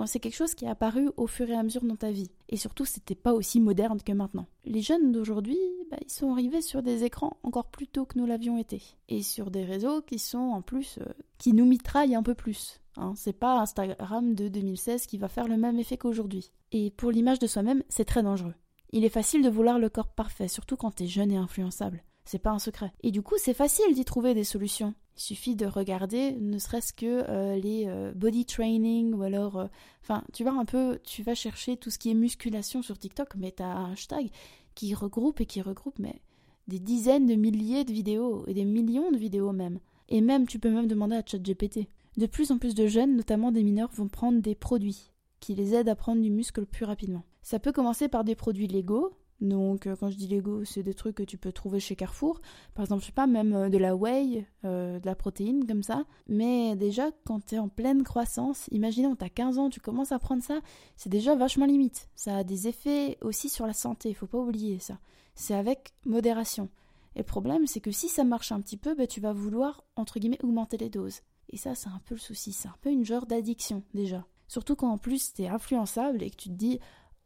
c'est 0.06 0.20
quelque 0.20 0.36
chose 0.36 0.56
qui 0.56 0.66
est 0.66 0.70
apparu 0.70 1.10
au 1.18 1.28
fur 1.28 1.50
et 1.50 1.56
à 1.56 1.64
mesure 1.64 1.84
dans 1.84 1.96
ta 1.96 2.12
vie. 2.12 2.32
Et 2.50 2.58
surtout, 2.58 2.86
c'était 2.86 3.16
pas 3.16 3.34
aussi 3.34 3.60
moderne 3.60 4.02
que 4.02 4.12
maintenant. 4.12 4.48
Les 4.66 4.82
jeunes 4.82 5.12
d'aujourd'hui, 5.12 5.58
bah, 5.92 5.98
ils 6.04 6.12
sont 6.12 6.32
arrivés 6.32 6.62
sur 6.62 6.82
des 6.82 7.04
écrans 7.04 7.38
encore 7.44 7.70
plus 7.70 7.88
tôt 7.88 8.06
que 8.06 8.18
nous 8.18 8.26
l'avions 8.26 8.58
été. 8.58 8.82
Et 9.10 9.22
sur 9.22 9.52
des 9.52 9.64
réseaux 9.64 10.02
qui 10.02 10.20
sont 10.20 10.38
en 10.38 10.62
plus, 10.62 10.98
euh, 11.00 11.14
qui 11.38 11.54
nous 11.54 11.66
mitraillent 11.66 12.16
un 12.16 12.24
peu 12.24 12.36
plus. 12.36 12.82
Hein. 12.96 13.14
C'est 13.16 13.38
pas 13.38 13.60
Instagram 13.60 14.34
de 14.34 14.48
2016 14.48 15.06
qui 15.06 15.18
va 15.18 15.28
faire 15.28 15.48
le 15.48 15.58
même 15.58 15.80
effet 15.80 15.98
qu'aujourd'hui. 15.98 16.52
Et 16.72 16.92
pour 16.92 17.12
l'image 17.12 17.40
de 17.40 17.48
soi-même, 17.48 17.84
c'est 17.90 18.06
très 18.06 18.24
dangereux. 18.24 18.56
Il 18.92 19.06
est 19.06 19.10
facile 19.10 19.44
de 19.44 19.50
vouloir 19.50 19.80
le 19.80 19.90
corps 19.90 20.08
parfait, 20.08 20.48
surtout 20.48 20.78
quand 20.78 20.92
t'es 20.92 21.08
jeune 21.08 21.32
et 21.32 21.38
influençable. 21.38 22.04
C'est 22.26 22.40
pas 22.40 22.52
un 22.52 22.60
secret. 22.60 22.92
Et 23.04 23.12
du 23.12 23.22
coup, 23.22 23.36
c'est 23.38 23.54
facile 23.54 23.94
d'y 23.94 24.04
trouver 24.04 24.34
des 24.34 24.44
solutions. 24.44 24.94
Il 25.18 25.22
suffit 25.22 25.56
de 25.56 25.66
regarder, 25.66 26.34
ne 26.34 26.60
serait-ce 26.60 26.94
que 26.94 27.26
euh, 27.28 27.56
les 27.56 27.86
euh, 27.88 28.14
body 28.14 28.46
training 28.46 29.14
ou 29.14 29.24
alors, 29.24 29.58
euh, 29.58 29.66
enfin, 30.04 30.24
tu 30.32 30.44
vois 30.44 30.54
un 30.54 30.66
peu, 30.66 31.00
tu 31.04 31.24
vas 31.24 31.34
chercher 31.34 31.76
tout 31.76 31.90
ce 31.90 31.98
qui 31.98 32.12
est 32.12 32.14
musculation 32.14 32.84
sur 32.84 33.00
TikTok, 33.00 33.36
mais 33.36 33.52
tu 33.52 33.64
as 33.64 33.76
un 33.76 33.94
hashtag 33.94 34.30
qui 34.76 34.94
regroupe 34.94 35.42
et 35.42 35.48
qui 35.48 35.62
regroupe 35.62 35.98
mais 35.98 36.22
des 36.68 36.80
dizaines 36.80 37.26
de 37.26 37.34
milliers 37.34 37.84
de 37.84 37.94
vidéos 37.94 38.44
et 38.46 38.54
des 38.54 38.66
millions 38.66 39.12
de 39.12 39.18
vidéos 39.18 39.54
même. 39.54 39.80
Et 40.10 40.22
même, 40.22 40.46
tu 40.46 40.60
peux 40.60 40.70
même 40.70 40.88
demander 40.88 41.16
à 41.16 41.24
ChatGPT. 41.26 41.88
De 42.18 42.26
plus 42.26 42.52
en 42.52 42.58
plus 42.58 42.76
de 42.76 42.88
jeunes, 42.88 43.16
notamment 43.16 43.52
des 43.52 43.64
mineurs, 43.64 43.92
vont 43.94 44.08
prendre 44.08 44.40
des 44.40 44.56
produits 44.56 45.12
qui 45.40 45.56
les 45.56 45.74
aident 45.74 45.90
à 45.90 45.96
prendre 45.96 46.22
du 46.22 46.30
muscle 46.30 46.66
plus 46.66 46.86
rapidement. 46.86 47.24
Ça 47.42 47.60
peut 47.60 47.72
commencer 47.72 48.08
par 48.08 48.24
des 48.24 48.36
produits 48.36 48.68
légaux, 48.68 49.14
donc, 49.40 49.86
euh, 49.86 49.96
quand 49.96 50.10
je 50.10 50.18
dis 50.18 50.28
Lego, 50.28 50.66
c'est 50.66 50.82
des 50.82 50.96
trucs 50.96 51.16
que 51.16 51.24
tu 51.24 51.38
peux 51.38 51.52
trouver 51.52 51.80
chez 51.80 51.96
Carrefour. 51.96 52.42
Par 52.74 52.84
exemple, 52.84 53.02
je 53.02 53.08
sais 53.08 53.12
pas, 53.12 53.28
même 53.28 53.54
euh, 53.54 53.70
de 53.70 53.78
la 53.78 53.96
whey, 53.96 54.48
euh, 54.66 55.00
de 55.00 55.06
la 55.06 55.16
protéine, 55.16 55.68
comme 55.68 55.84
ça. 55.84 56.06
Mais 56.28 56.76
déjà, 56.76 57.12
quand 57.26 57.46
tu 57.46 57.56
es 57.56 57.60
en 57.60 57.70
pleine 57.70 58.04
croissance, 58.04 58.68
imaginons, 58.72 59.16
tu 59.16 59.24
as 59.24 59.30
15 59.30 59.60
ans, 59.60 59.70
tu 59.70 59.80
commences 59.80 60.12
à 60.12 60.18
prendre 60.18 60.42
ça, 60.42 60.60
c'est 60.96 61.10
déjà 61.10 61.36
vachement 61.36 61.68
limite. 61.68 62.10
Ça 62.16 62.38
a 62.38 62.44
des 62.44 62.68
effets 62.68 63.18
aussi 63.22 63.50
sur 63.50 63.68
la 63.68 63.74
santé, 63.74 64.14
faut 64.14 64.28
pas 64.28 64.40
oublier 64.40 64.80
ça. 64.80 64.98
C'est 65.36 65.54
avec 65.54 65.94
modération. 66.06 66.70
Et 67.16 67.20
le 67.20 67.26
problème, 67.26 67.68
c'est 67.68 67.80
que 67.80 67.92
si 67.92 68.10
ça 68.10 68.24
marche 68.24 68.52
un 68.52 68.62
petit 68.62 68.78
peu, 68.78 68.96
bah, 68.96 69.06
tu 69.06 69.22
vas 69.22 69.34
vouloir, 69.34 69.84
entre 69.96 70.20
guillemets, 70.20 70.44
augmenter 70.44 70.78
les 70.78 70.90
doses. 70.90 71.22
Et 71.50 71.58
ça, 71.58 71.76
c'est 71.76 71.90
un 71.90 72.02
peu 72.06 72.16
le 72.16 72.20
souci. 72.20 72.54
C'est 72.54 72.68
un 72.68 72.76
peu 72.82 72.90
une 72.90 73.06
genre 73.06 73.28
d'addiction, 73.28 73.84
déjà. 73.94 74.26
Surtout 74.48 74.76
quand 74.76 74.90
en 74.90 74.98
plus, 74.98 75.34
tu 75.34 75.44
es 75.44 75.48
influençable 75.48 76.24
et 76.24 76.32
que 76.32 76.36
tu 76.36 76.50
te 76.50 76.54
dis, 76.56 76.80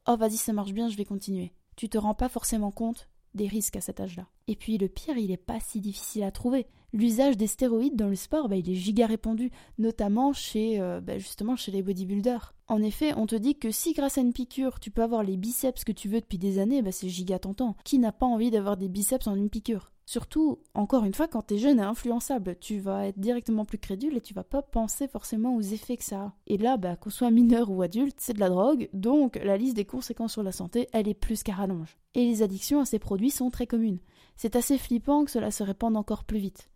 oh, 0.08 0.18
vas-y, 0.18 0.38
ça 0.38 0.52
marche 0.52 0.74
bien, 0.74 0.90
je 0.90 0.98
vais 0.98 1.06
continuer 1.06 1.54
tu 1.76 1.90
te 1.90 1.98
rends 1.98 2.14
pas 2.14 2.30
forcément 2.30 2.72
compte 2.72 3.10
des 3.34 3.48
risques 3.48 3.76
à 3.76 3.82
cet 3.82 4.00
âge-là. 4.00 4.28
Et 4.52 4.58
puis 4.58 4.78
le 4.78 4.90
pire, 4.90 5.18
il 5.18 5.30
n'est 5.30 5.38
pas 5.38 5.62
si 5.62 5.80
difficile 5.80 6.24
à 6.24 6.32
trouver. 6.32 6.68
L'usage 6.92 7.38
des 7.38 7.48
stéroïdes 7.48 7.96
dans 7.96 8.10
le 8.10 8.16
sport, 8.16 8.50
bah, 8.50 8.58
il 8.58 8.70
est 8.70 8.76
giga 8.76 9.08
répandu, 9.08 9.50
notamment 9.78 10.34
chez, 10.34 10.82
euh, 10.82 11.00
bah, 11.00 11.18
justement 11.18 11.56
chez 11.56 11.72
les 11.72 11.82
bodybuilders. 11.82 12.54
En 12.68 12.82
effet, 12.82 13.14
on 13.16 13.28
te 13.28 13.36
dit 13.36 13.56
que 13.56 13.72
si 13.72 13.94
grâce 13.94 14.18
à 14.18 14.22
une 14.22 14.34
piqûre, 14.34 14.82
tu 14.82 14.92
peux 14.92 15.04
avoir 15.04 15.24
les 15.24 15.38
biceps 15.38 15.86
que 15.86 15.94
tu 15.94 16.10
veux 16.10 16.20
depuis 16.20 16.38
des 16.38 16.60
années, 16.60 16.82
bah, 16.82 16.92
c'est 16.92 17.08
giga 17.08 17.40
tentant. 17.40 17.78
Qui 17.86 17.98
n'a 17.98 18.12
pas 18.12 18.26
envie 18.26 18.52
d'avoir 18.52 18.76
des 18.76 18.90
biceps 18.90 19.26
en 19.26 19.36
une 19.36 19.50
piqûre? 19.50 19.94
Surtout, 20.06 20.60
encore 20.74 21.06
une 21.06 21.14
fois, 21.14 21.30
quand 21.30 21.44
t'es 21.44 21.58
jeune 21.58 21.80
et 21.80 21.84
influençable, 21.84 22.58
tu 22.60 22.80
vas 22.80 23.08
être 23.08 23.20
directement 23.20 23.64
plus 23.64 23.78
crédule 23.78 24.18
et 24.18 24.22
tu 24.22 24.34
vas 24.34 24.44
pas 24.44 24.62
penser 24.62 25.08
forcément 25.08 25.56
aux 25.56 25.62
effets 25.62 25.96
que 25.96 26.04
ça 26.04 26.20
a. 26.20 26.34
Et 26.48 26.58
là, 26.58 26.76
bah, 26.76 26.98
qu'on 26.98 27.10
soit 27.10 27.32
mineur 27.32 27.72
ou 27.72 27.82
adulte, 27.82 28.18
c'est 28.20 28.34
de 28.34 28.42
la 28.42 28.50
drogue, 28.50 28.90
donc 28.92 29.40
la 29.42 29.56
liste 29.56 29.78
des 29.78 29.86
conséquences 29.86 30.34
sur 30.34 30.44
la 30.44 30.52
santé, 30.52 30.90
elle 30.92 31.08
est 31.08 31.14
plus 31.14 31.44
qu'à 31.44 31.54
rallonge. 31.54 31.98
Et 32.16 32.26
les 32.26 32.44
addictions 32.44 32.82
à 32.82 32.86
ces 32.86 33.00
produits 33.00 33.32
sont 33.32 33.50
très 33.50 33.68
communes. 33.68 34.00
C'est 34.36 34.56
assez 34.56 34.78
flippant 34.78 35.26
que 35.26 35.32
cela 35.32 35.52
se 35.52 35.64
répande 35.64 35.98
encore 35.98 36.24
plus 36.24 36.40
vite. 36.40 36.70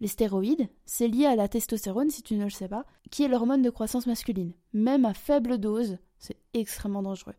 Les 0.00 0.08
stéroïdes, 0.08 0.68
c'est 0.84 1.08
lié 1.08 1.24
à 1.26 1.36
la 1.36 1.48
testostérone, 1.48 2.10
si 2.10 2.22
tu 2.22 2.34
ne 2.34 2.44
le 2.44 2.50
sais 2.50 2.68
pas, 2.68 2.84
qui 3.10 3.22
est 3.22 3.28
l'hormone 3.28 3.62
de 3.62 3.70
croissance 3.70 4.06
masculine. 4.06 4.52
Même 4.74 5.06
à 5.06 5.14
faible 5.14 5.58
dose, 5.58 5.98
c'est 6.18 6.36
extrêmement 6.52 7.02
dangereux, 7.02 7.34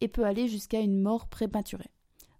et 0.00 0.08
peut 0.08 0.24
aller 0.24 0.46
jusqu'à 0.46 0.80
une 0.80 1.00
mort 1.00 1.26
prématurée. 1.26 1.90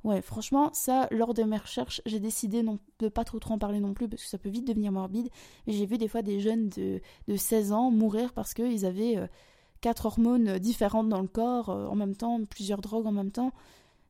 Ouais, 0.05 0.23
franchement, 0.23 0.71
ça, 0.73 1.09
lors 1.11 1.35
de 1.35 1.43
mes 1.43 1.57
recherches, 1.57 2.01
j'ai 2.07 2.21
décidé 2.21 2.63
non, 2.63 2.79
de 3.01 3.09
pas 3.09 3.25
trop 3.25 3.41
trop 3.41 3.55
en 3.55 3.59
parler 3.59 3.81
non 3.81 3.93
plus 3.93 4.09
parce 4.09 4.23
que 4.23 4.29
ça 4.29 4.39
peut 4.39 4.49
vite 4.49 4.65
devenir 4.65 4.93
morbide. 4.93 5.29
Mais 5.67 5.73
j'ai 5.73 5.85
vu 5.85 5.99
des 5.99 6.07
fois 6.07 6.23
des 6.23 6.39
jeunes 6.39 6.69
de, 6.69 7.01
de 7.27 7.37
16 7.37 7.73
ans 7.73 7.91
mourir 7.91 8.33
parce 8.33 8.55
qu'ils 8.55 8.87
avaient 8.87 9.17
euh, 9.17 9.27
quatre 9.81 10.07
hormones 10.07 10.61
différentes 10.61 11.09
dans 11.09 11.21
le 11.21 11.27
corps 11.27 11.71
euh, 11.71 11.89
en 11.89 11.97
même 11.97 12.15
temps, 12.15 12.41
plusieurs 12.49 12.81
drogues 12.81 13.07
en 13.07 13.13
même 13.13 13.33
temps. 13.33 13.53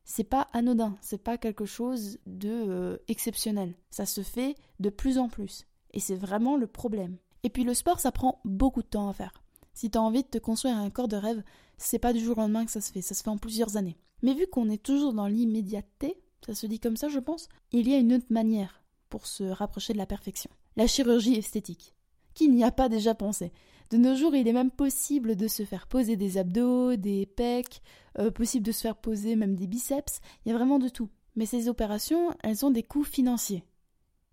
C'est 0.09 0.23
pas 0.23 0.47
anodin, 0.53 0.95
c'est 1.01 1.21
pas 1.21 1.37
quelque 1.37 1.65
chose 1.65 2.17
de 2.25 2.49
euh, 2.49 2.97
exceptionnel. 3.09 3.75
Ça 3.91 4.05
se 4.05 4.21
fait 4.21 4.55
de 4.79 4.89
plus 4.89 5.17
en 5.17 5.27
plus. 5.27 5.67
Et 5.93 5.99
c'est 5.99 6.15
vraiment 6.15 6.55
le 6.55 6.65
problème. 6.65 7.17
Et 7.43 7.49
puis 7.49 7.65
le 7.65 7.73
sport, 7.73 7.99
ça 7.99 8.13
prend 8.13 8.39
beaucoup 8.45 8.81
de 8.81 8.87
temps 8.87 9.09
à 9.09 9.13
faire. 9.13 9.43
Si 9.73 9.91
tu 9.91 9.97
as 9.97 10.01
envie 10.01 10.23
de 10.23 10.29
te 10.29 10.37
construire 10.37 10.77
un 10.77 10.89
corps 10.89 11.09
de 11.09 11.17
rêve, 11.17 11.43
c'est 11.77 11.99
pas 11.99 12.13
du 12.13 12.21
jour 12.21 12.37
au 12.37 12.41
lendemain 12.41 12.63
que 12.63 12.71
ça 12.71 12.79
se 12.79 12.93
fait, 12.93 13.01
ça 13.01 13.15
se 13.15 13.21
fait 13.21 13.29
en 13.29 13.37
plusieurs 13.37 13.75
années. 13.75 13.97
Mais 14.21 14.33
vu 14.33 14.47
qu'on 14.47 14.69
est 14.69 14.81
toujours 14.81 15.13
dans 15.13 15.27
l'immédiateté, 15.27 16.15
ça 16.45 16.55
se 16.55 16.67
dit 16.67 16.79
comme 16.79 16.95
ça 16.95 17.09
je 17.09 17.19
pense, 17.19 17.49
il 17.73 17.89
y 17.89 17.93
a 17.93 17.97
une 17.97 18.13
autre 18.13 18.27
manière 18.29 18.81
pour 19.09 19.27
se 19.27 19.43
rapprocher 19.43 19.91
de 19.91 19.97
la 19.97 20.05
perfection. 20.05 20.49
La 20.77 20.87
chirurgie 20.87 21.35
esthétique. 21.35 21.93
Qui 22.33 22.47
n'y 22.47 22.63
a 22.63 22.71
pas 22.71 22.87
déjà 22.87 23.13
pensé 23.13 23.51
De 23.89 23.97
nos 23.97 24.15
jours, 24.15 24.35
il 24.35 24.47
est 24.47 24.53
même 24.53 24.71
possible 24.71 25.35
de 25.35 25.47
se 25.47 25.63
faire 25.63 25.87
poser 25.87 26.17
des 26.17 26.37
abdos, 26.37 26.97
des 26.97 27.25
pecs, 27.25 27.81
euh, 28.19 28.31
possible 28.31 28.65
de 28.65 28.71
se 28.71 28.81
faire 28.81 28.97
poser 28.97 29.35
même 29.35 29.55
des 29.55 29.67
biceps, 29.67 30.19
il 30.45 30.49
y 30.49 30.51
a 30.51 30.57
vraiment 30.57 30.79
de 30.79 30.89
tout. 30.89 31.09
Mais 31.35 31.45
ces 31.45 31.69
opérations, 31.69 32.35
elles 32.43 32.65
ont 32.65 32.71
des 32.71 32.83
coûts 32.83 33.03
financiers, 33.03 33.63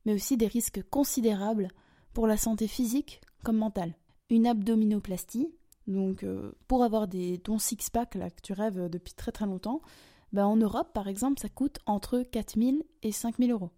mais 0.07 0.15
aussi 0.15 0.37
des 0.37 0.49
risques 0.49 0.83
considérables 0.91 1.69
pour 2.13 2.27
la 2.27 2.37
santé 2.37 2.67
physique 2.67 3.21
comme 3.45 3.59
mentale. 3.59 3.95
Une 4.31 4.47
abdominoplastie, 4.47 5.55
donc, 5.87 6.25
euh, 6.25 6.53
pour 6.67 6.83
avoir 6.83 7.07
des 7.07 7.39
dons 7.39 7.59
six-pack 7.59 8.15
là, 8.15 8.31
que 8.31 8.41
tu 8.43 8.55
rêves 8.55 8.89
depuis 8.89 9.13
très 9.13 9.33
très 9.33 9.47
longtemps, 9.47 9.83
bah, 10.33 10.49
en 10.49 10.57
Europe, 10.57 10.93
par 10.93 11.07
exemple, 11.07 11.41
ça 11.41 11.49
coûte 11.49 11.79
entre 11.87 12.21
4000 12.23 12.83
et 13.03 13.13
5000 13.13 13.53
euros. 13.53 13.71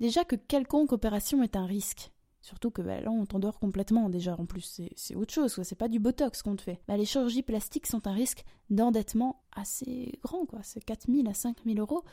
Déjà 0.00 0.24
que 0.24 0.34
quelconque 0.34 0.92
opération 0.92 1.42
est 1.42 1.54
un 1.54 1.64
risque. 1.64 2.10
Surtout 2.46 2.70
que 2.70 2.80
bah, 2.80 3.00
là, 3.00 3.10
on 3.10 3.26
t'endort 3.26 3.58
complètement 3.58 4.08
déjà. 4.08 4.36
En 4.38 4.46
plus, 4.46 4.80
c'est 4.94 5.16
autre 5.16 5.34
chose, 5.34 5.60
c'est 5.64 5.74
pas 5.74 5.88
du 5.88 5.98
botox 5.98 6.42
qu'on 6.42 6.54
te 6.54 6.62
fait. 6.62 6.80
Bah, 6.86 6.96
les 6.96 7.04
chirurgies 7.04 7.42
plastiques 7.42 7.88
sont 7.88 8.06
un 8.06 8.12
risque 8.12 8.44
d'endettement 8.70 9.42
assez 9.50 10.12
grand, 10.22 10.46
quoi. 10.46 10.60
C'est 10.62 10.84
4000 10.84 11.26
à 11.26 11.34
5000 11.34 11.80
euros. 11.80 12.04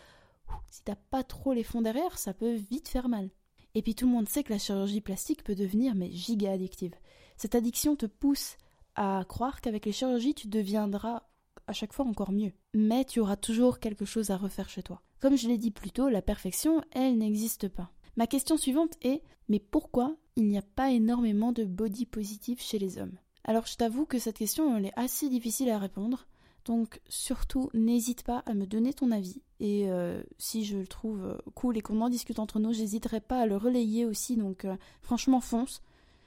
Si 0.72 0.82
t'as 0.82 0.96
pas 0.96 1.22
trop 1.22 1.54
les 1.54 1.62
fonds 1.62 1.84
derrière, 1.84 2.18
ça 2.18 2.34
peut 2.34 2.56
vite 2.56 2.88
faire 2.88 3.10
mal. 3.10 3.30
Et 3.75 3.84
puis 3.84 3.94
tout 3.94 4.08
le 4.08 4.12
monde 4.12 4.28
sait 4.28 4.44
que 4.44 4.52
la 4.52 4.58
chirurgie 4.58 5.02
plastique 5.02 5.44
peut 5.44 5.54
devenir 5.54 5.94
mais 5.94 6.10
giga 6.10 6.54
addictive. 6.54 6.96
Cette 7.38 7.54
addiction 7.54 7.96
te 7.96 8.08
pousse 8.08 8.58
à 8.96 9.24
croire 9.30 9.62
qu'avec 9.62 9.86
les 9.86 9.92
chirurgies, 9.92 10.34
tu 10.34 10.48
deviendras 10.48 11.28
à 11.68 11.74
chaque 11.74 11.94
fois 11.94 12.08
encore 12.08 12.32
mieux. 12.32 12.54
Mais 12.74 13.06
tu 13.06 13.20
auras 13.20 13.38
toujours 13.38 13.78
quelque 13.78 14.06
chose 14.06 14.32
à 14.32 14.38
refaire 14.38 14.70
chez 14.70 14.82
toi. 14.82 15.04
Comme 15.20 15.38
je 15.38 15.48
l'ai 15.48 15.60
dit 15.60 15.70
plus 15.70 15.92
tôt, 15.92 16.10
la 16.10 16.24
perfection, 16.24 16.82
elle 16.92 17.20
n'existe 17.20 17.68
pas. 17.68 17.92
Ma 18.18 18.25
question 18.25 18.58
suivante 18.58 18.96
est 19.04 19.22
mais 19.48 19.60
pourquoi 19.60 20.18
il 20.36 20.48
n'y 20.48 20.58
a 20.58 20.63
pas 20.63 20.92
énormément 20.92 21.52
de 21.52 21.63
body 21.63 22.06
positif 22.06 22.62
chez 22.62 22.80
les 22.80 22.98
hommes 22.98 23.18
Alors 23.44 23.66
je 23.66 23.75
t'avoue 23.75 24.06
que 24.06 24.20
cette 24.20 24.38
question 24.38 24.75
elle 24.75 24.88
est 24.88 25.00
assez 25.00 25.30
difficile 25.30 25.70
à 25.70 25.80
répondre. 25.80 26.28
Donc 26.66 27.02
surtout 27.10 27.70
n'hésite 27.74 28.24
pas 28.24 28.44
à 28.46 28.54
me 28.54 28.66
donner 28.66 28.94
ton 28.94 29.12
avis 29.12 29.42
et 29.60 29.90
euh, 29.90 30.22
si 30.38 30.63
je 30.63 30.78
le 30.78 30.88
trouve 30.88 31.24
euh, 31.24 31.38
cool 31.56 31.78
et 31.78 31.82
qu'on 31.82 32.02
en 32.02 32.10
discute 32.10 32.40
entre 32.40 32.60
nous, 32.60 32.74
j'hésiterai 32.74 33.20
pas 33.20 33.42
à 33.42 33.46
le 33.46 33.58
relayer 33.58 34.06
aussi. 34.06 34.38
Donc 34.38 34.66
euh, 34.66 34.75
franchement 35.02 35.42
fonce 35.42 35.82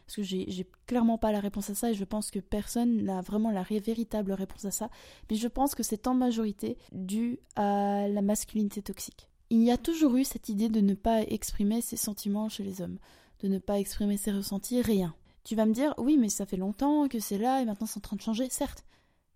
parce 0.07 0.17
que 0.17 0.23
j'ai 0.23 0.67
clairement 0.87 1.19
pas 1.19 1.33
la 1.33 1.41
réponse 1.41 1.69
à 1.69 1.75
ça 1.75 1.91
et 1.91 1.95
je 1.95 2.05
pense 2.05 2.31
que 2.31 2.39
personne 2.39 3.03
n'a 3.03 3.21
vraiment 3.23 3.51
la 3.51 3.63
véritable 3.63 4.33
réponse 4.33 4.65
à 4.65 4.71
ça. 4.71 4.89
Mais 5.29 5.37
je 5.37 5.49
pense 5.49 5.75
que 5.75 5.83
c'est 5.83 6.07
en 6.07 6.15
majorité 6.15 6.79
dû 6.93 7.41
à 7.57 8.07
la 8.07 8.23
masculinité 8.23 8.83
toxique. 8.83 9.29
Il 9.51 9.63
y 9.63 9.71
a 9.73 9.77
toujours 9.77 10.17
eu 10.17 10.23
cette 10.23 10.49
idée 10.49 10.69
de 10.69 10.81
ne 10.81 10.95
pas 10.95 11.23
exprimer 11.23 11.81
ses 11.81 11.97
sentiments 11.97 12.49
chez 12.49 12.63
les 12.63 12.81
hommes, 12.83 12.99
de 13.40 13.49
ne 13.49 13.59
pas 13.59 13.78
exprimer 13.78 14.16
ses 14.16 14.33
ressentis, 14.33 14.83
rien. 14.83 15.14
Tu 15.45 15.55
vas 15.55 15.66
me 15.66 15.73
dire, 15.73 15.95
oui, 15.99 16.16
mais 16.19 16.28
ça 16.28 16.47
fait 16.47 16.57
longtemps 16.57 17.09
que 17.09 17.21
c'est 17.21 17.38
là 17.38 17.61
et 17.61 17.64
maintenant 17.64 17.87
c'est 17.87 17.99
en 17.99 18.00
train 18.00 18.16
de 18.16 18.23
changer, 18.23 18.49
certes. 18.50 18.85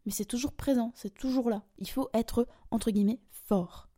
Mais 0.07 0.12
c'est 0.12 0.25
toujours 0.25 0.52
présent, 0.52 0.92
c'est 0.95 1.14
toujours 1.14 1.50
là. 1.50 1.62
Il 1.78 1.88
faut 1.88 2.09
être, 2.14 2.47
entre 2.71 2.90
guillemets, 2.90 3.21
fort. 3.30 3.88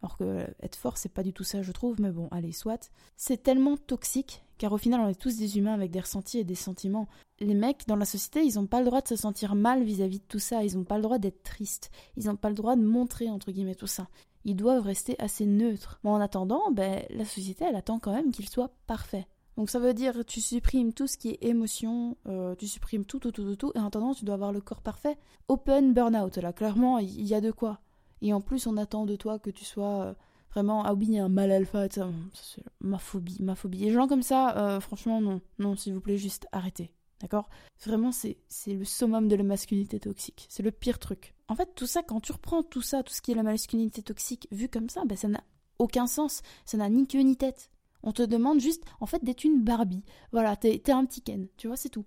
Alors 0.00 0.16
que 0.16 0.24
euh, 0.24 0.46
être 0.62 0.76
fort, 0.76 0.96
c'est 0.96 1.08
pas 1.08 1.24
du 1.24 1.32
tout 1.32 1.42
ça, 1.42 1.62
je 1.62 1.72
trouve, 1.72 2.00
mais 2.00 2.12
bon, 2.12 2.28
allez, 2.30 2.52
soit. 2.52 2.90
C'est 3.16 3.42
tellement 3.42 3.76
toxique, 3.76 4.42
car 4.56 4.72
au 4.72 4.78
final, 4.78 5.00
on 5.00 5.08
est 5.08 5.20
tous 5.20 5.36
des 5.36 5.58
humains 5.58 5.74
avec 5.74 5.90
des 5.90 6.00
ressentis 6.00 6.38
et 6.38 6.44
des 6.44 6.54
sentiments. 6.54 7.08
Les 7.40 7.54
mecs 7.54 7.86
dans 7.88 7.96
la 7.96 8.04
société, 8.04 8.44
ils 8.44 8.58
ont 8.58 8.66
pas 8.66 8.78
le 8.78 8.86
droit 8.86 9.00
de 9.00 9.08
se 9.08 9.16
sentir 9.16 9.56
mal 9.56 9.82
vis-à-vis 9.82 10.18
-vis 10.18 10.22
de 10.22 10.28
tout 10.28 10.38
ça, 10.38 10.62
ils 10.62 10.78
ont 10.78 10.84
pas 10.84 10.96
le 10.96 11.02
droit 11.02 11.18
d'être 11.18 11.42
tristes, 11.42 11.90
ils 12.16 12.30
ont 12.30 12.36
pas 12.36 12.48
le 12.48 12.54
droit 12.54 12.76
de 12.76 12.84
montrer, 12.84 13.28
entre 13.28 13.50
guillemets, 13.50 13.74
tout 13.74 13.88
ça 13.88 14.06
ils 14.44 14.56
doivent 14.56 14.84
rester 14.84 15.16
assez 15.18 15.46
neutres. 15.46 16.00
Mais 16.02 16.10
en 16.10 16.20
attendant, 16.20 16.70
ben, 16.72 17.04
la 17.10 17.24
société, 17.24 17.64
elle 17.64 17.76
attend 17.76 17.98
quand 17.98 18.12
même 18.12 18.30
qu'ils 18.30 18.48
soient 18.48 18.70
parfaits. 18.86 19.26
Donc 19.58 19.70
ça 19.70 19.80
veut 19.80 19.92
dire 19.92 20.24
tu 20.24 20.40
supprimes 20.40 20.92
tout 20.92 21.08
ce 21.08 21.18
qui 21.18 21.30
est 21.30 21.38
émotion, 21.44 22.16
euh, 22.28 22.54
tu 22.54 22.68
supprimes 22.68 23.04
tout, 23.04 23.18
tout, 23.18 23.32
tout, 23.32 23.42
tout, 23.42 23.56
tout, 23.56 23.72
et 23.74 23.80
en 23.80 23.86
attendant 23.86 24.14
tu 24.14 24.24
dois 24.24 24.36
avoir 24.36 24.52
le 24.52 24.60
corps 24.60 24.82
parfait. 24.82 25.18
Open 25.48 25.92
burnout, 25.92 26.36
là, 26.36 26.52
clairement, 26.52 26.98
il 26.98 27.26
y, 27.26 27.34
a 27.34 27.40
de 27.40 27.50
quoi. 27.50 27.80
Et 28.22 28.32
en 28.32 28.40
plus, 28.40 28.68
on 28.68 28.76
attend 28.76 29.04
de 29.04 29.16
toi 29.16 29.40
que 29.40 29.50
tu 29.50 29.64
sois 29.64 30.04
euh, 30.04 30.14
vraiment, 30.52 30.84
ah 30.84 30.94
oui, 30.94 31.18
un 31.18 31.28
mal 31.28 31.50
alpha, 31.50 31.88
c'est 31.90 32.62
ma 32.80 32.98
phobie, 32.98 33.38
ma 33.40 33.56
phobie. 33.56 33.84
Et 33.84 33.90
gens 33.90 34.06
comme 34.06 34.22
ça, 34.22 34.56
euh, 34.58 34.78
franchement, 34.78 35.20
non, 35.20 35.40
non, 35.58 35.74
s'il 35.74 35.92
vous 35.92 36.00
plaît, 36.00 36.18
juste 36.18 36.46
arrêtez. 36.52 36.92
D'accord? 37.20 37.48
Vraiment, 37.84 38.12
c'est 38.12 38.38
le 38.68 38.84
summum 38.84 39.26
de 39.26 39.34
la 39.34 39.42
masculinité 39.42 39.98
toxique. 39.98 40.46
C'est 40.48 40.62
le 40.62 40.70
pire 40.70 41.00
truc. 41.00 41.34
En 41.48 41.56
fait, 41.56 41.74
tout 41.74 41.88
ça, 41.88 42.04
quand 42.04 42.20
tu 42.20 42.30
reprends 42.30 42.62
tout 42.62 42.82
ça, 42.82 43.02
tout 43.02 43.12
ce 43.12 43.20
qui 43.20 43.32
est 43.32 43.34
la 43.34 43.42
masculinité 43.42 44.02
toxique, 44.02 44.46
vu 44.52 44.68
comme 44.68 44.88
ça, 44.88 45.02
ben, 45.04 45.16
ça 45.16 45.26
n'a 45.26 45.42
aucun 45.80 46.06
sens. 46.06 46.42
Ça 46.64 46.76
n'a 46.76 46.88
ni 46.88 47.08
queue 47.08 47.22
ni 47.22 47.36
tête. 47.36 47.72
On 48.02 48.12
te 48.12 48.22
demande 48.22 48.60
juste, 48.60 48.84
en 49.00 49.06
fait, 49.06 49.24
d'être 49.24 49.44
une 49.44 49.62
Barbie. 49.62 50.04
Voilà, 50.32 50.56
t'es 50.56 50.90
un 50.90 51.04
petit 51.04 51.22
Ken. 51.22 51.48
Tu 51.56 51.66
vois, 51.66 51.76
c'est 51.76 51.88
tout. 51.88 52.04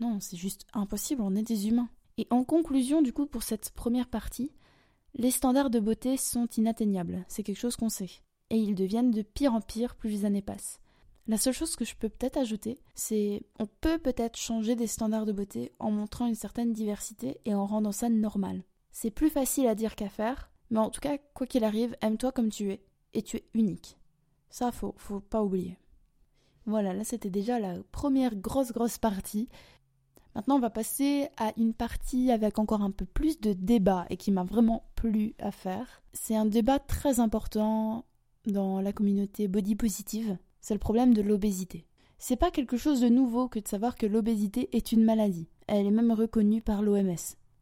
Non, 0.00 0.18
c'est 0.20 0.36
juste 0.36 0.66
impossible, 0.72 1.22
on 1.22 1.34
est 1.34 1.42
des 1.42 1.68
humains. 1.68 1.90
Et 2.16 2.26
en 2.30 2.44
conclusion, 2.44 3.02
du 3.02 3.12
coup, 3.12 3.26
pour 3.26 3.42
cette 3.42 3.70
première 3.70 4.08
partie, 4.08 4.52
les 5.14 5.30
standards 5.30 5.70
de 5.70 5.80
beauté 5.80 6.16
sont 6.16 6.46
inatteignables. 6.46 7.24
C'est 7.28 7.42
quelque 7.42 7.58
chose 7.58 7.76
qu'on 7.76 7.88
sait. 7.88 8.10
Et 8.50 8.56
ils 8.56 8.74
deviennent 8.74 9.10
de 9.10 9.22
pire 9.22 9.54
en 9.54 9.60
pire 9.60 9.96
plus 9.96 10.10
les 10.10 10.24
années 10.24 10.42
passent. 10.42 10.80
La 11.26 11.36
seule 11.36 11.54
chose 11.54 11.76
que 11.76 11.84
je 11.84 11.94
peux 11.94 12.08
peut-être 12.08 12.38
ajouter, 12.38 12.80
c'est 12.94 13.42
on 13.58 13.66
peut 13.66 13.98
peut-être 13.98 14.36
changer 14.36 14.74
des 14.74 14.86
standards 14.86 15.26
de 15.26 15.32
beauté 15.32 15.72
en 15.78 15.90
montrant 15.90 16.26
une 16.26 16.34
certaine 16.34 16.72
diversité 16.72 17.40
et 17.44 17.54
en 17.54 17.66
rendant 17.66 17.92
ça 17.92 18.08
normal. 18.08 18.64
C'est 18.90 19.10
plus 19.10 19.30
facile 19.30 19.68
à 19.68 19.74
dire 19.74 19.94
qu'à 19.94 20.08
faire, 20.08 20.50
mais 20.70 20.78
en 20.78 20.90
tout 20.90 21.00
cas, 21.00 21.18
quoi 21.34 21.46
qu'il 21.46 21.62
arrive, 21.62 21.96
aime-toi 22.00 22.32
comme 22.32 22.50
tu 22.50 22.72
es 22.72 22.84
et 23.14 23.22
tu 23.22 23.36
es 23.36 23.44
unique. 23.54 23.96
Ça, 24.50 24.72
faut, 24.72 24.94
faut 24.96 25.20
pas 25.20 25.42
oublier. 25.42 25.78
Voilà, 26.66 26.92
là 26.92 27.04
c'était 27.04 27.30
déjà 27.30 27.58
la 27.58 27.76
première 27.92 28.36
grosse 28.36 28.72
grosse 28.72 28.98
partie. 28.98 29.48
Maintenant, 30.34 30.56
on 30.56 30.60
va 30.60 30.70
passer 30.70 31.28
à 31.38 31.52
une 31.56 31.74
partie 31.74 32.30
avec 32.30 32.58
encore 32.58 32.82
un 32.82 32.92
peu 32.92 33.04
plus 33.04 33.40
de 33.40 33.52
débat 33.52 34.06
et 34.10 34.16
qui 34.16 34.30
m'a 34.30 34.44
vraiment 34.44 34.84
plu 34.94 35.34
à 35.40 35.50
faire. 35.50 36.02
C'est 36.12 36.36
un 36.36 36.46
débat 36.46 36.78
très 36.78 37.18
important 37.18 38.04
dans 38.46 38.80
la 38.80 38.92
communauté 38.92 39.48
body 39.48 39.74
positive 39.74 40.38
c'est 40.60 40.74
le 40.74 40.80
problème 40.80 41.14
de 41.14 41.22
l'obésité. 41.22 41.86
C'est 42.18 42.36
pas 42.36 42.50
quelque 42.50 42.76
chose 42.76 43.00
de 43.00 43.08
nouveau 43.08 43.48
que 43.48 43.58
de 43.58 43.68
savoir 43.68 43.96
que 43.96 44.06
l'obésité 44.06 44.68
est 44.76 44.92
une 44.92 45.04
maladie. 45.04 45.48
Elle 45.66 45.86
est 45.86 45.90
même 45.90 46.12
reconnue 46.12 46.60
par 46.60 46.82
l'OMS. 46.82 47.16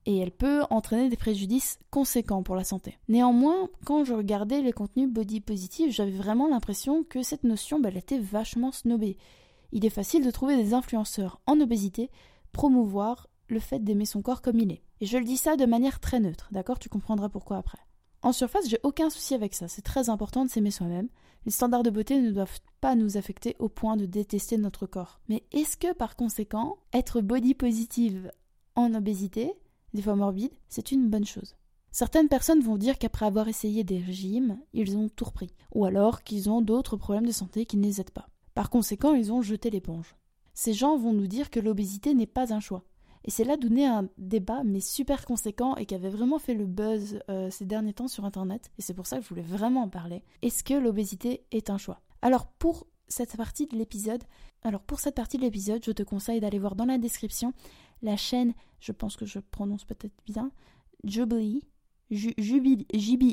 Et 0.09 0.17
elle 0.17 0.31
peut 0.31 0.63
entraîner 0.71 1.11
des 1.11 1.19
préjudices 1.19 1.79
conséquents 1.91 2.43
pour 2.43 2.57
la 2.57 2.65
santé. 2.65 2.97
Néanmoins, 3.09 3.69
quand 3.85 4.05
je 4.05 4.15
regardais 4.15 4.63
les 4.63 4.73
contenus 4.73 5.07
body 5.07 5.43
positive, 5.43 5.93
j'avais 5.93 6.13
vraiment 6.13 6.49
l'impression 6.49 7.05
que 7.05 7.23
cette 7.23 7.45
notion, 7.45 7.79
bah, 7.79 7.91
était 7.91 8.19
vachement 8.19 8.73
snobée. 8.73 9.19
Il 9.71 9.85
est 9.85 9.91
facile 9.91 10.25
de 10.25 10.31
trouver 10.31 10.57
des 10.57 10.73
influenceurs 10.73 11.43
en 11.45 11.61
obésité 11.61 12.11
promouvoir 12.53 13.29
le 13.49 13.61
fait 13.61 13.85
d'aimer 13.85 14.07
son 14.07 14.23
corps 14.23 14.41
comme 14.41 14.59
il 14.59 14.73
est. 14.73 14.83
Et 15.03 15.07
je 15.07 15.19
le 15.19 15.25
dis 15.25 15.37
ça 15.37 15.57
de 15.57 15.67
manière 15.67 16.01
très 16.01 16.21
neutre, 16.21 16.49
d'accord? 16.53 16.79
Tu 16.79 16.89
comprendras 16.89 17.29
pourquoi 17.29 17.59
après. 17.59 17.79
En 18.23 18.33
surface, 18.33 18.67
j'ai 18.67 18.81
aucun 18.85 19.11
souci 19.11 19.35
avec 19.35 19.53
ça. 19.53 19.69
C'est 19.69 19.83
très 19.83 20.09
important 20.09 20.43
de 20.47 20.51
s'aimer 20.51 20.71
soi-même. 20.71 21.11
Les 21.45 21.53
standards 21.53 21.83
de 21.83 21.91
beauté 21.91 22.19
ne 22.19 22.31
doivent 22.31 22.61
pas 22.81 22.95
nous 22.95 23.19
affecter 23.19 23.57
au 23.59 23.69
point 23.69 23.99
de 23.99 24.07
détester 24.07 24.57
notre 24.57 24.87
corps. 24.87 25.21
Mais 25.29 25.45
est-ce 25.53 25.77
que 25.77 25.93
par 25.93 26.17
conséquent, 26.17 26.79
être 26.95 27.21
body 27.21 27.53
positive 27.53 28.33
en 28.75 28.95
obésité, 28.95 29.53
des 29.95 30.03
fois 30.03 30.17
morbide, 30.17 30.53
c'est 30.69 30.93
une 30.93 31.09
bonne 31.09 31.27
chose 31.27 31.55
Certaines 31.91 32.29
personnes 32.29 32.61
vont 32.61 32.77
dire 32.77 32.99
qu'après 32.99 33.27
avoir 33.27 33.49
essayé 33.49 33.83
des 33.83 33.99
régimes, 33.99 34.61
ils 34.73 34.97
ont 34.97 35.09
tout 35.09 35.25
repris, 35.25 35.55
ou 35.75 35.85
alors 35.85 36.23
qu'ils 36.23 36.51
ont 36.51 36.61
d'autres 36.61 36.97
problèmes 36.97 37.27
de 37.27 37.33
santé 37.33 37.65
qui 37.65 37.77
ne 37.77 37.83
les 37.83 38.01
aident 38.01 38.11
pas. 38.11 38.29
Par 38.55 38.71
conséquent, 38.71 39.15
ils 39.15 39.33
ont 39.33 39.43
jeté 39.43 39.71
l'éponge. 39.71 40.15
Ces 40.55 40.75
gens 40.75 40.97
vont 40.97 41.13
nous 41.13 41.27
dire 41.27 41.51
que 41.51 41.61
l'obésité 41.61 42.15
n'est 42.15 42.27
pas 42.27 42.53
un 42.53 42.61
choix, 42.61 42.85
et 43.25 43.31
c'est 43.31 43.45
là 43.45 43.57
d'où 43.57 43.69
naît 43.69 43.87
un 43.87 44.09
débat, 44.17 44.63
mais 44.65 44.81
super 44.81 45.25
conséquent 45.27 45.77
et 45.77 45.87
qui 45.87 45.95
avait 45.95 46.09
vraiment 46.09 46.39
fait 46.39 46.55
le 46.55 46.67
buzz 46.67 47.21
euh, 47.29 47.51
ces 47.51 47.67
derniers 47.67 47.93
temps 47.93 48.09
sur 48.09 48.25
Internet. 48.25 48.71
Et 48.79 48.83
c'est 48.83 48.95
pour 48.95 49.07
ça 49.07 49.19
que 49.19 49.23
je 49.23 49.29
voulais 49.29 49.43
vraiment 49.43 49.83
en 49.83 49.89
parler. 49.89 50.23
Est-ce 50.43 50.65
que 50.65 50.75
l'obésité 50.75 51.45
est 51.51 51.71
un 51.71 51.79
choix? 51.79 52.01
Alors 52.23 52.47
pour 52.47 52.87
cette 53.09 53.37
partie 53.37 53.67
de 53.67 53.77
l'épisode, 53.77 54.23
alors 54.63 54.83
pour 54.83 55.01
cette 55.01 55.15
partie 55.15 55.37
de 55.37 55.43
l'épisode, 55.43 55.85
je 55.85 55.93
te 55.93 56.03
conseille 56.03 56.41
d'aller 56.41 56.59
voir 56.59 56.75
dans 56.75 56.85
la 56.85 56.99
description 56.99 57.53
la 58.03 58.17
chaîne, 58.17 58.55
je 58.81 58.93
pense 58.93 59.17
que 59.17 59.27
je 59.27 59.39
prononce 59.39 59.85
peut-être 59.85 60.15
bien, 60.27 60.51
Jubilee, 61.05 61.63
jubilé, 62.11 62.87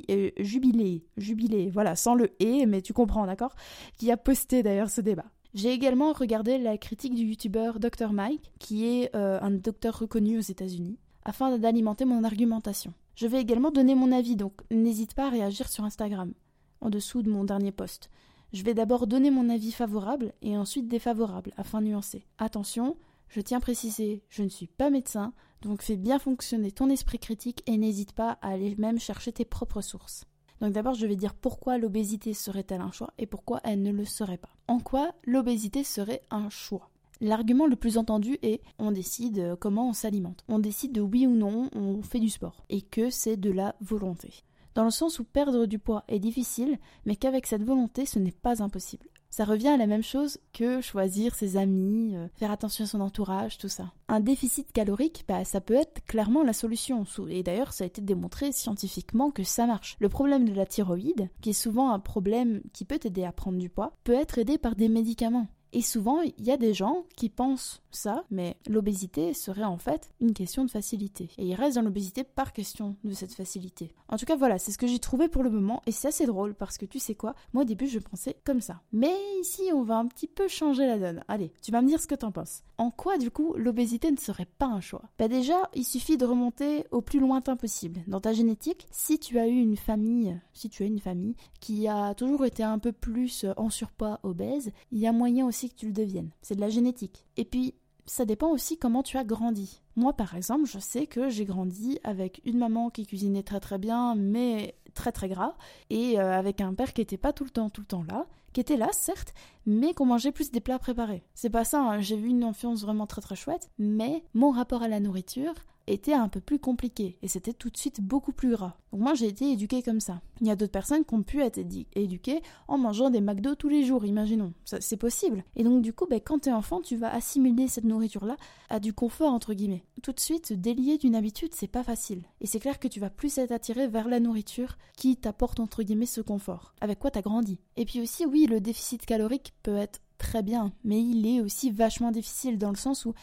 euh, 0.09 0.31
jubilé, 0.37 1.03
jubilé, 1.17 1.69
voilà, 1.69 1.95
sans 1.95 2.15
le 2.15 2.31
et, 2.41 2.65
mais 2.65 2.81
tu 2.81 2.93
comprends, 2.93 3.25
d'accord 3.25 3.55
Qui 3.97 4.11
a 4.11 4.17
posté 4.17 4.63
d'ailleurs 4.63 4.89
ce 4.89 5.01
débat. 5.01 5.25
J'ai 5.53 5.71
également 5.71 6.11
regardé 6.11 6.57
la 6.57 6.77
critique 6.77 7.15
du 7.15 7.23
youtubeur 7.23 7.79
Dr 7.79 8.11
Mike, 8.11 8.51
qui 8.59 8.85
est 8.85 9.15
euh, 9.15 9.39
un 9.41 9.51
docteur 9.51 9.97
reconnu 9.97 10.37
aux 10.37 10.41
États-Unis, 10.41 10.99
afin 11.23 11.57
d'alimenter 11.57 12.05
mon 12.05 12.23
argumentation. 12.23 12.93
Je 13.15 13.27
vais 13.27 13.39
également 13.39 13.71
donner 13.71 13.95
mon 13.95 14.11
avis, 14.11 14.35
donc 14.35 14.53
n'hésite 14.69 15.13
pas 15.13 15.27
à 15.27 15.29
réagir 15.29 15.69
sur 15.69 15.85
Instagram, 15.85 16.33
en 16.81 16.89
dessous 16.89 17.23
de 17.23 17.31
mon 17.31 17.45
dernier 17.45 17.71
post. 17.71 18.09
Je 18.51 18.63
vais 18.63 18.73
d'abord 18.73 19.07
donner 19.07 19.31
mon 19.31 19.49
avis 19.49 19.71
favorable 19.71 20.33
et 20.41 20.57
ensuite 20.57 20.87
défavorable, 20.87 21.51
afin 21.55 21.81
de 21.81 21.87
nuancer. 21.87 22.25
Attention, 22.37 22.97
je 23.29 23.41
tiens 23.41 23.57
à 23.57 23.61
préciser, 23.61 24.23
je 24.29 24.43
ne 24.43 24.49
suis 24.49 24.67
pas 24.67 24.89
médecin, 24.89 25.33
donc 25.61 25.81
fais 25.81 25.97
bien 25.97 26.19
fonctionner 26.19 26.71
ton 26.71 26.89
esprit 26.89 27.19
critique 27.19 27.63
et 27.65 27.77
n'hésite 27.77 28.13
pas 28.13 28.37
à 28.41 28.49
aller 28.49 28.75
même 28.77 28.99
chercher 28.99 29.31
tes 29.31 29.45
propres 29.45 29.81
sources. 29.81 30.25
Donc 30.61 30.73
d'abord, 30.73 30.93
je 30.93 31.05
vais 31.05 31.15
dire 31.15 31.33
pourquoi 31.33 31.77
l'obésité 31.77 32.33
serait-elle 32.33 32.81
un 32.81 32.91
choix 32.91 33.13
et 33.17 33.25
pourquoi 33.25 33.59
elle 33.63 33.81
ne 33.81 33.91
le 33.91 34.05
serait 34.05 34.37
pas. 34.37 34.55
En 34.67 34.79
quoi 34.79 35.13
l'obésité 35.25 35.83
serait 35.83 36.21
un 36.31 36.49
choix? 36.49 36.89
L'argument 37.21 37.65
le 37.65 37.75
plus 37.75 37.97
entendu 37.97 38.37
est 38.41 38.61
on 38.77 38.91
décide 38.91 39.55
comment 39.59 39.89
on 39.89 39.93
s'alimente. 39.93 40.43
On 40.49 40.59
décide 40.59 40.91
de 40.91 41.01
oui 41.01 41.25
ou 41.27 41.35
non 41.35 41.69
on 41.73 42.01
fait 42.01 42.19
du 42.19 42.29
sport 42.29 42.63
et 42.69 42.81
que 42.81 43.09
c'est 43.09 43.37
de 43.37 43.51
la 43.51 43.75
volonté. 43.81 44.43
Dans 44.75 44.83
le 44.83 44.91
sens 44.91 45.19
où 45.19 45.23
perdre 45.23 45.65
du 45.65 45.79
poids 45.79 46.03
est 46.09 46.19
difficile, 46.19 46.77
mais 47.05 47.15
qu'avec 47.15 47.47
cette 47.47 47.63
volonté 47.63 48.05
ce 48.05 48.19
n'est 48.19 48.31
pas 48.31 48.61
impossible. 48.61 49.07
Ça 49.35 49.43
revient 49.43 49.67
à 49.67 49.75
la 49.75 49.85
même 49.85 50.01
chose 50.01 50.37
que 50.53 50.79
choisir 50.79 51.35
ses 51.35 51.57
amis, 51.57 52.15
euh, 52.15 52.29
faire 52.35 52.51
attention 52.51 52.85
à 52.85 52.87
son 52.87 53.01
entourage, 53.01 53.57
tout 53.57 53.67
ça. 53.67 53.91
Un 54.07 54.21
déficit 54.21 54.71
calorique, 54.71 55.25
bah, 55.27 55.43
ça 55.43 55.59
peut 55.59 55.73
être 55.73 56.05
clairement 56.05 56.41
la 56.41 56.53
solution. 56.53 57.03
Et 57.27 57.43
d'ailleurs, 57.43 57.73
ça 57.73 57.83
a 57.83 57.87
été 57.87 58.01
démontré 58.01 58.53
scientifiquement 58.53 59.31
que 59.31 59.43
ça 59.43 59.65
marche. 59.65 59.97
Le 59.99 60.07
problème 60.07 60.47
de 60.47 60.53
la 60.53 60.65
thyroïde, 60.65 61.27
qui 61.41 61.49
est 61.49 61.53
souvent 61.53 61.91
un 61.91 61.99
problème 61.99 62.61
qui 62.71 62.85
peut 62.85 62.97
t'aider 62.97 63.25
à 63.25 63.33
prendre 63.33 63.57
du 63.57 63.69
poids, 63.69 63.97
peut 64.05 64.13
être 64.13 64.37
aidé 64.37 64.57
par 64.57 64.77
des 64.77 64.87
médicaments. 64.87 65.47
Et 65.73 65.81
souvent, 65.81 66.21
il 66.21 66.45
y 66.45 66.51
a 66.51 66.57
des 66.57 66.73
gens 66.73 67.03
qui 67.15 67.29
pensent 67.29 67.81
ça, 67.91 68.23
mais 68.29 68.57
l'obésité 68.67 69.33
serait 69.33 69.63
en 69.63 69.77
fait 69.77 70.09
une 70.21 70.33
question 70.33 70.65
de 70.65 70.71
facilité. 70.71 71.29
Et 71.37 71.45
ils 71.45 71.55
restent 71.55 71.75
dans 71.75 71.81
l'obésité 71.81 72.23
par 72.23 72.53
question 72.53 72.95
de 73.03 73.13
cette 73.13 73.33
facilité. 73.33 73.91
En 74.09 74.17
tout 74.17 74.25
cas, 74.25 74.35
voilà, 74.35 74.57
c'est 74.57 74.71
ce 74.71 74.77
que 74.77 74.87
j'ai 74.87 74.99
trouvé 74.99 75.27
pour 75.27 75.43
le 75.43 75.49
moment, 75.49 75.81
et 75.85 75.91
c'est 75.91 76.07
assez 76.07 76.25
drôle 76.25 76.55
parce 76.55 76.77
que 76.77 76.85
tu 76.85 76.99
sais 76.99 77.15
quoi, 77.15 77.35
moi 77.53 77.63
au 77.63 77.65
début 77.65 77.87
je 77.87 77.99
pensais 77.99 78.37
comme 78.43 78.61
ça. 78.61 78.81
Mais 78.91 79.13
ici, 79.41 79.63
on 79.73 79.83
va 79.83 79.97
un 79.97 80.07
petit 80.07 80.27
peu 80.27 80.47
changer 80.47 80.85
la 80.85 80.97
donne. 80.97 81.23
Allez, 81.27 81.51
tu 81.61 81.71
vas 81.71 81.81
me 81.81 81.87
dire 81.87 82.01
ce 82.01 82.07
que 82.07 82.15
t'en 82.15 82.31
penses. 82.31 82.63
En 82.77 82.91
quoi, 82.91 83.17
du 83.17 83.31
coup, 83.31 83.53
l'obésité 83.55 84.11
ne 84.11 84.17
serait 84.17 84.47
pas 84.57 84.67
un 84.67 84.81
choix? 84.81 85.03
Bah 85.17 85.27
déjà, 85.27 85.69
il 85.73 85.85
suffit 85.85 86.17
de 86.17 86.25
remonter 86.25 86.85
au 86.91 87.01
plus 87.01 87.19
lointain 87.19 87.55
possible. 87.55 88.01
Dans 88.07 88.19
ta 88.19 88.33
génétique, 88.33 88.87
si 88.91 89.19
tu 89.19 89.39
as 89.39 89.47
eu 89.47 89.57
une 89.57 89.77
famille, 89.77 90.39
si 90.53 90.69
tu 90.69 90.83
as 90.83 90.87
une 90.87 90.99
famille 90.99 91.35
qui 91.61 91.87
a 91.87 92.13
toujours 92.13 92.45
été 92.45 92.63
un 92.63 92.79
peu 92.79 92.91
plus 92.91 93.45
en 93.57 93.69
surpoids, 93.69 94.19
obèse, 94.23 94.71
il 94.91 94.99
y 94.99 95.07
a 95.07 95.11
moyen 95.11 95.45
aussi 95.45 95.64
que 95.69 95.75
tu 95.75 95.87
le 95.87 95.93
deviennes. 95.93 96.31
C'est 96.41 96.55
de 96.55 96.61
la 96.61 96.69
génétique. 96.69 97.25
Et 97.37 97.45
puis, 97.45 97.75
ça 98.05 98.25
dépend 98.25 98.49
aussi 98.49 98.77
comment 98.77 99.03
tu 99.03 99.17
as 99.17 99.23
grandi. 99.23 99.81
Moi, 99.95 100.13
par 100.13 100.35
exemple, 100.35 100.65
je 100.65 100.79
sais 100.79 101.07
que 101.07 101.29
j'ai 101.29 101.45
grandi 101.45 101.99
avec 102.03 102.41
une 102.45 102.57
maman 102.57 102.89
qui 102.89 103.05
cuisinait 103.05 103.43
très 103.43 103.59
très 103.59 103.77
bien, 103.77 104.15
mais 104.15 104.75
très 104.93 105.11
très 105.11 105.27
gras, 105.27 105.55
et 105.89 106.19
euh, 106.19 106.31
avec 106.37 106.61
un 106.61 106.73
père 106.73 106.93
qui 106.93 107.01
était 107.01 107.17
pas 107.17 107.33
tout 107.33 107.43
le 107.43 107.49
temps 107.49 107.69
tout 107.69 107.81
le 107.81 107.87
temps 107.87 108.03
là, 108.03 108.27
qui 108.53 108.61
était 108.61 108.77
là, 108.77 108.87
certes, 108.93 109.33
mais 109.65 109.93
qu'on 109.93 110.05
mangeait 110.05 110.31
plus 110.31 110.51
des 110.51 110.59
plats 110.59 110.79
préparés. 110.79 111.23
C'est 111.33 111.49
pas 111.49 111.63
ça, 111.63 111.81
hein. 111.81 111.99
j'ai 111.99 112.17
eu 112.17 112.27
une 112.27 112.43
enfance 112.43 112.81
vraiment 112.81 113.07
très 113.07 113.21
très 113.21 113.35
chouette, 113.35 113.69
mais 113.77 114.23
mon 114.33 114.51
rapport 114.51 114.83
à 114.83 114.87
la 114.87 114.99
nourriture 114.99 115.53
était 115.87 116.13
un 116.13 116.29
peu 116.29 116.39
plus 116.39 116.59
compliqué 116.59 117.17
et 117.21 117.27
c'était 117.27 117.53
tout 117.53 117.69
de 117.69 117.77
suite 117.77 118.01
beaucoup 118.01 118.31
plus 118.31 118.51
gras. 118.51 118.75
Donc 118.91 119.01
moi 119.01 119.13
j'ai 119.13 119.27
été 119.27 119.51
éduquée 119.51 119.83
comme 119.83 119.99
ça. 119.99 120.21
Il 120.41 120.47
y 120.47 120.51
a 120.51 120.55
d'autres 120.55 120.71
personnes 120.71 121.05
qui 121.05 121.13
ont 121.13 121.23
pu 121.23 121.41
être 121.41 121.59
éduquées 121.95 122.41
en 122.67 122.77
mangeant 122.77 123.09
des 123.09 123.21
McDo 123.21 123.55
tous 123.55 123.69
les 123.69 123.83
jours, 123.83 124.05
imaginons. 124.05 124.53
C'est 124.63 124.97
possible. 124.97 125.43
Et 125.55 125.63
donc 125.63 125.81
du 125.81 125.93
coup, 125.93 126.07
ben, 126.09 126.19
quand 126.19 126.39
t'es 126.39 126.51
enfant, 126.51 126.81
tu 126.81 126.95
vas 126.95 127.13
assimiler 127.13 127.67
cette 127.67 127.83
nourriture-là 127.83 128.37
à 128.69 128.79
du 128.79 128.93
confort 128.93 129.33
entre 129.33 129.53
guillemets. 129.53 129.83
Tout 130.01 130.11
de 130.11 130.19
suite, 130.19 130.53
délier 130.53 130.97
d'une 130.97 131.15
habitude, 131.15 131.53
c'est 131.53 131.67
pas 131.67 131.83
facile. 131.83 132.23
Et 132.41 132.47
c'est 132.47 132.59
clair 132.59 132.79
que 132.79 132.87
tu 132.87 132.99
vas 132.99 133.09
plus 133.09 133.37
être 133.37 133.51
attiré 133.51 133.87
vers 133.87 134.07
la 134.07 134.19
nourriture 134.19 134.77
qui 134.97 135.17
t'apporte 135.17 135.59
entre 135.59 135.83
guillemets 135.83 136.05
ce 136.05 136.21
confort. 136.21 136.73
Avec 136.81 136.99
quoi 136.99 137.11
t'as 137.11 137.21
grandi. 137.21 137.59
Et 137.77 137.85
puis 137.85 138.01
aussi, 138.01 138.25
oui, 138.25 138.47
le 138.49 138.59
déficit 138.59 139.05
calorique 139.05 139.53
peut 139.63 139.77
être 139.77 140.01
très 140.17 140.43
bien, 140.43 140.71
mais 140.83 141.01
il 141.01 141.25
est 141.27 141.41
aussi 141.41 141.71
vachement 141.71 142.11
difficile 142.11 142.57
dans 142.57 142.69
le 142.69 142.75
sens 142.75 143.05
où 143.05 143.13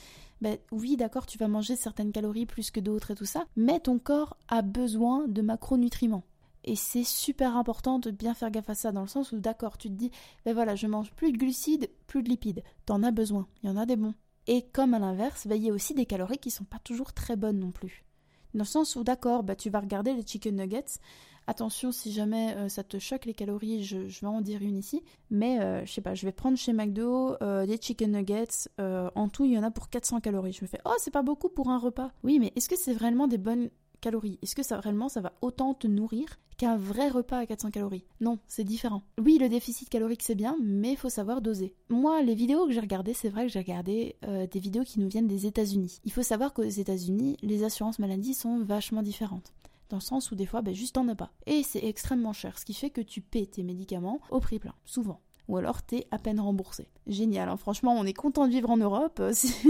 ben 0.43 0.59
oui, 0.73 0.97
d'accord, 0.97 1.25
tu 1.25 1.39
vas 1.39 1.47
manger 1.47 1.77
certaines 1.77 2.11
calories 2.11 2.47
plus 2.47 2.73
que 2.73 2.81
d'autres 2.81 3.13
et 3.13 3.15
tout 3.15 3.25
ça, 3.25 3.45
mais 3.55 3.79
ton 3.79 4.01
corps 4.01 4.37
a 4.49 4.63
besoin 4.63 5.29
de 5.29 5.41
macronutriments. 5.41 6.25
Et 6.65 6.75
c'est 6.75 7.05
super 7.05 7.57
important 7.57 8.01
de 8.01 8.11
bien 8.11 8.35
faire 8.35 8.51
gaffe 8.51 8.71
à 8.71 8.75
ça, 8.75 8.91
dans 8.91 9.03
le 9.03 9.09
sens 9.09 9.31
où, 9.31 9.39
d'accord, 9.39 9.79
tu 9.79 9.89
te 9.89 9.95
dis, 9.95 10.11
ben 10.45 10.53
voilà, 10.53 10.75
je 10.75 10.89
mange 10.89 11.13
plus 11.13 11.31
de 11.31 11.39
glucides, 11.39 11.91
plus 12.09 12.25
de 12.25 12.29
lipides. 12.29 12.65
T'en 12.87 13.05
as 13.05 13.13
besoin, 13.13 13.47
il 13.63 13.69
y 13.69 13.73
en 13.73 13.77
a 13.77 13.87
des 13.87 13.97
bons. 13.97 14.15
Et 14.49 14.63
comme 14.73 14.95
à 14.95 14.99
l'inverse, 14.99 15.47
ben, 15.47 15.55
il 15.55 15.63
y 15.63 15.71
a 15.71 15.73
aussi 15.73 15.95
des 15.95 16.07
calories 16.07 16.39
qui 16.39 16.51
sont 16.51 16.65
pas 16.65 16.81
toujours 16.81 17.13
très 17.13 17.37
bonnes 17.37 17.61
non 17.61 17.71
plus. 17.71 18.05
Dans 18.55 18.65
le 18.65 18.69
sens 18.69 18.97
où, 18.97 19.05
d'accord, 19.05 19.45
ben, 19.45 19.57
tu 19.57 19.71
vas 19.71 19.81
regarder 19.81 20.13
les 20.13 20.27
chicken 20.27 20.57
nuggets, 20.57 20.99
Attention, 21.47 21.91
si 21.91 22.13
jamais 22.13 22.55
euh, 22.57 22.69
ça 22.69 22.85
te 22.85 22.99
choque 22.99 23.25
les 23.25 23.35
calories, 23.35 23.83
je, 23.83 23.99
vais 23.99 24.27
en 24.27 24.41
dire 24.41 24.63
une 24.63 24.77
ici. 24.77 25.03
Mais 25.31 25.61
euh, 25.61 25.85
je 25.85 25.93
sais 25.93 26.01
pas, 26.01 26.15
je 26.15 26.25
vais 26.25 26.33
prendre 26.33 26.57
chez 26.57 26.73
McDo 26.73 27.37
euh, 27.43 27.67
des 27.67 27.79
chicken 27.79 28.13
nuggets. 28.13 28.69
en 28.79 29.29
tout, 29.29 29.45
il 29.45 29.53
y 29.53 29.59
en 29.59 29.63
a 29.63 29.71
pour 29.71 29.89
400 29.89 30.21
calories. 30.21 30.53
Je 30.53 30.65
me 30.65 30.69
fais, 30.69 30.81
oh, 30.85 30.95
c'est 30.99 31.11
pas 31.11 31.23
beaucoup 31.23 31.49
pour 31.49 31.71
un 31.71 31.79
repas. 31.79 32.11
Oui, 32.23 32.39
mais 32.39 32.53
est-ce 32.57 32.69
que 32.69 32.77
c'est 32.77 32.95
vraiment 32.95 33.27
des 33.27 33.39
bonnes 33.39 33.71
calories? 34.01 34.39
Est-ce 34.43 34.55
que 34.55 34.63
ça 34.63 34.77
vraiment 34.77 35.09
ça 35.09 35.21
va 35.21 35.33
autant 35.43 35.75
te 35.75 35.87
nourrir 35.87 36.27
qu'un 36.59 36.77
vrai 36.77 37.09
repas 37.09 37.39
à 37.39 37.47
400 37.47 37.71
calories? 37.71 38.05
Non, 38.21 38.39
c'est 38.47 38.65
différent. 38.65 39.03
Oui, 39.21 39.39
le 39.39 39.49
déficit 39.49 39.89
calorique 39.89 40.23
c'est 40.23 40.35
bien, 40.35 40.57
mais 40.63 40.95
faut 40.95 41.09
savoir 41.09 41.41
doser. 41.41 41.75
Moi, 41.89 42.23
les 42.23 42.35
vidéos 42.35 42.67
que 42.67 42.73
j'ai 42.73 42.81
regardées, 42.81 43.15
c'est 43.15 43.29
vrai 43.29 43.47
que 43.47 43.53
j'ai 43.53 43.61
regardé 43.61 44.17
des 44.23 44.61
vidéos 44.61 44.85
qui 44.85 45.01
nous 45.01 45.09
viennent 45.09 45.29
des 45.29 45.47
États-Unis. 45.47 46.01
Il 46.05 46.13
faut 46.13 46.23
savoir 46.23 46.53
qu'aux 46.53 46.63
États-Unis, 46.63 47.37
les 47.43 47.65
assurances 47.65 47.99
maladies 47.99 48.35
sont 48.35 48.59
vachement 48.63 49.03
différentes 49.03 49.53
dans 49.93 49.99
le 49.99 50.03
sens 50.03 50.31
où 50.31 50.35
des 50.35 50.47
fois, 50.47 50.63
ben, 50.63 50.75
juste 50.75 50.95
t'en 50.95 51.07
as 51.09 51.15
pas. 51.15 51.33
Et 51.47 51.63
c'est 51.63 51.85
extrêmement 51.85 52.33
cher, 52.33 52.59
ce 52.59 52.65
qui 52.65 52.73
fait 52.73 52.89
que 52.89 53.03
tu 53.03 53.21
paies 53.21 53.45
tes 53.45 53.63
médicaments 53.63 54.21
au 54.31 54.41
prix 54.41 54.59
plein, 54.59 54.75
souvent. 54.87 55.21
Ou 55.49 55.59
alors 55.59 55.83
t'es 55.83 56.07
à 56.11 56.19
peine 56.19 56.41
remboursé. 56.41 56.89
Génial, 57.07 57.51
hein. 57.51 57.59
franchement, 57.59 57.95
on 57.99 58.07
est 58.07 58.15
content 58.15 58.47
de 58.47 58.53
vivre 58.53 58.71
en 58.71 58.79
Europe. 58.79 59.21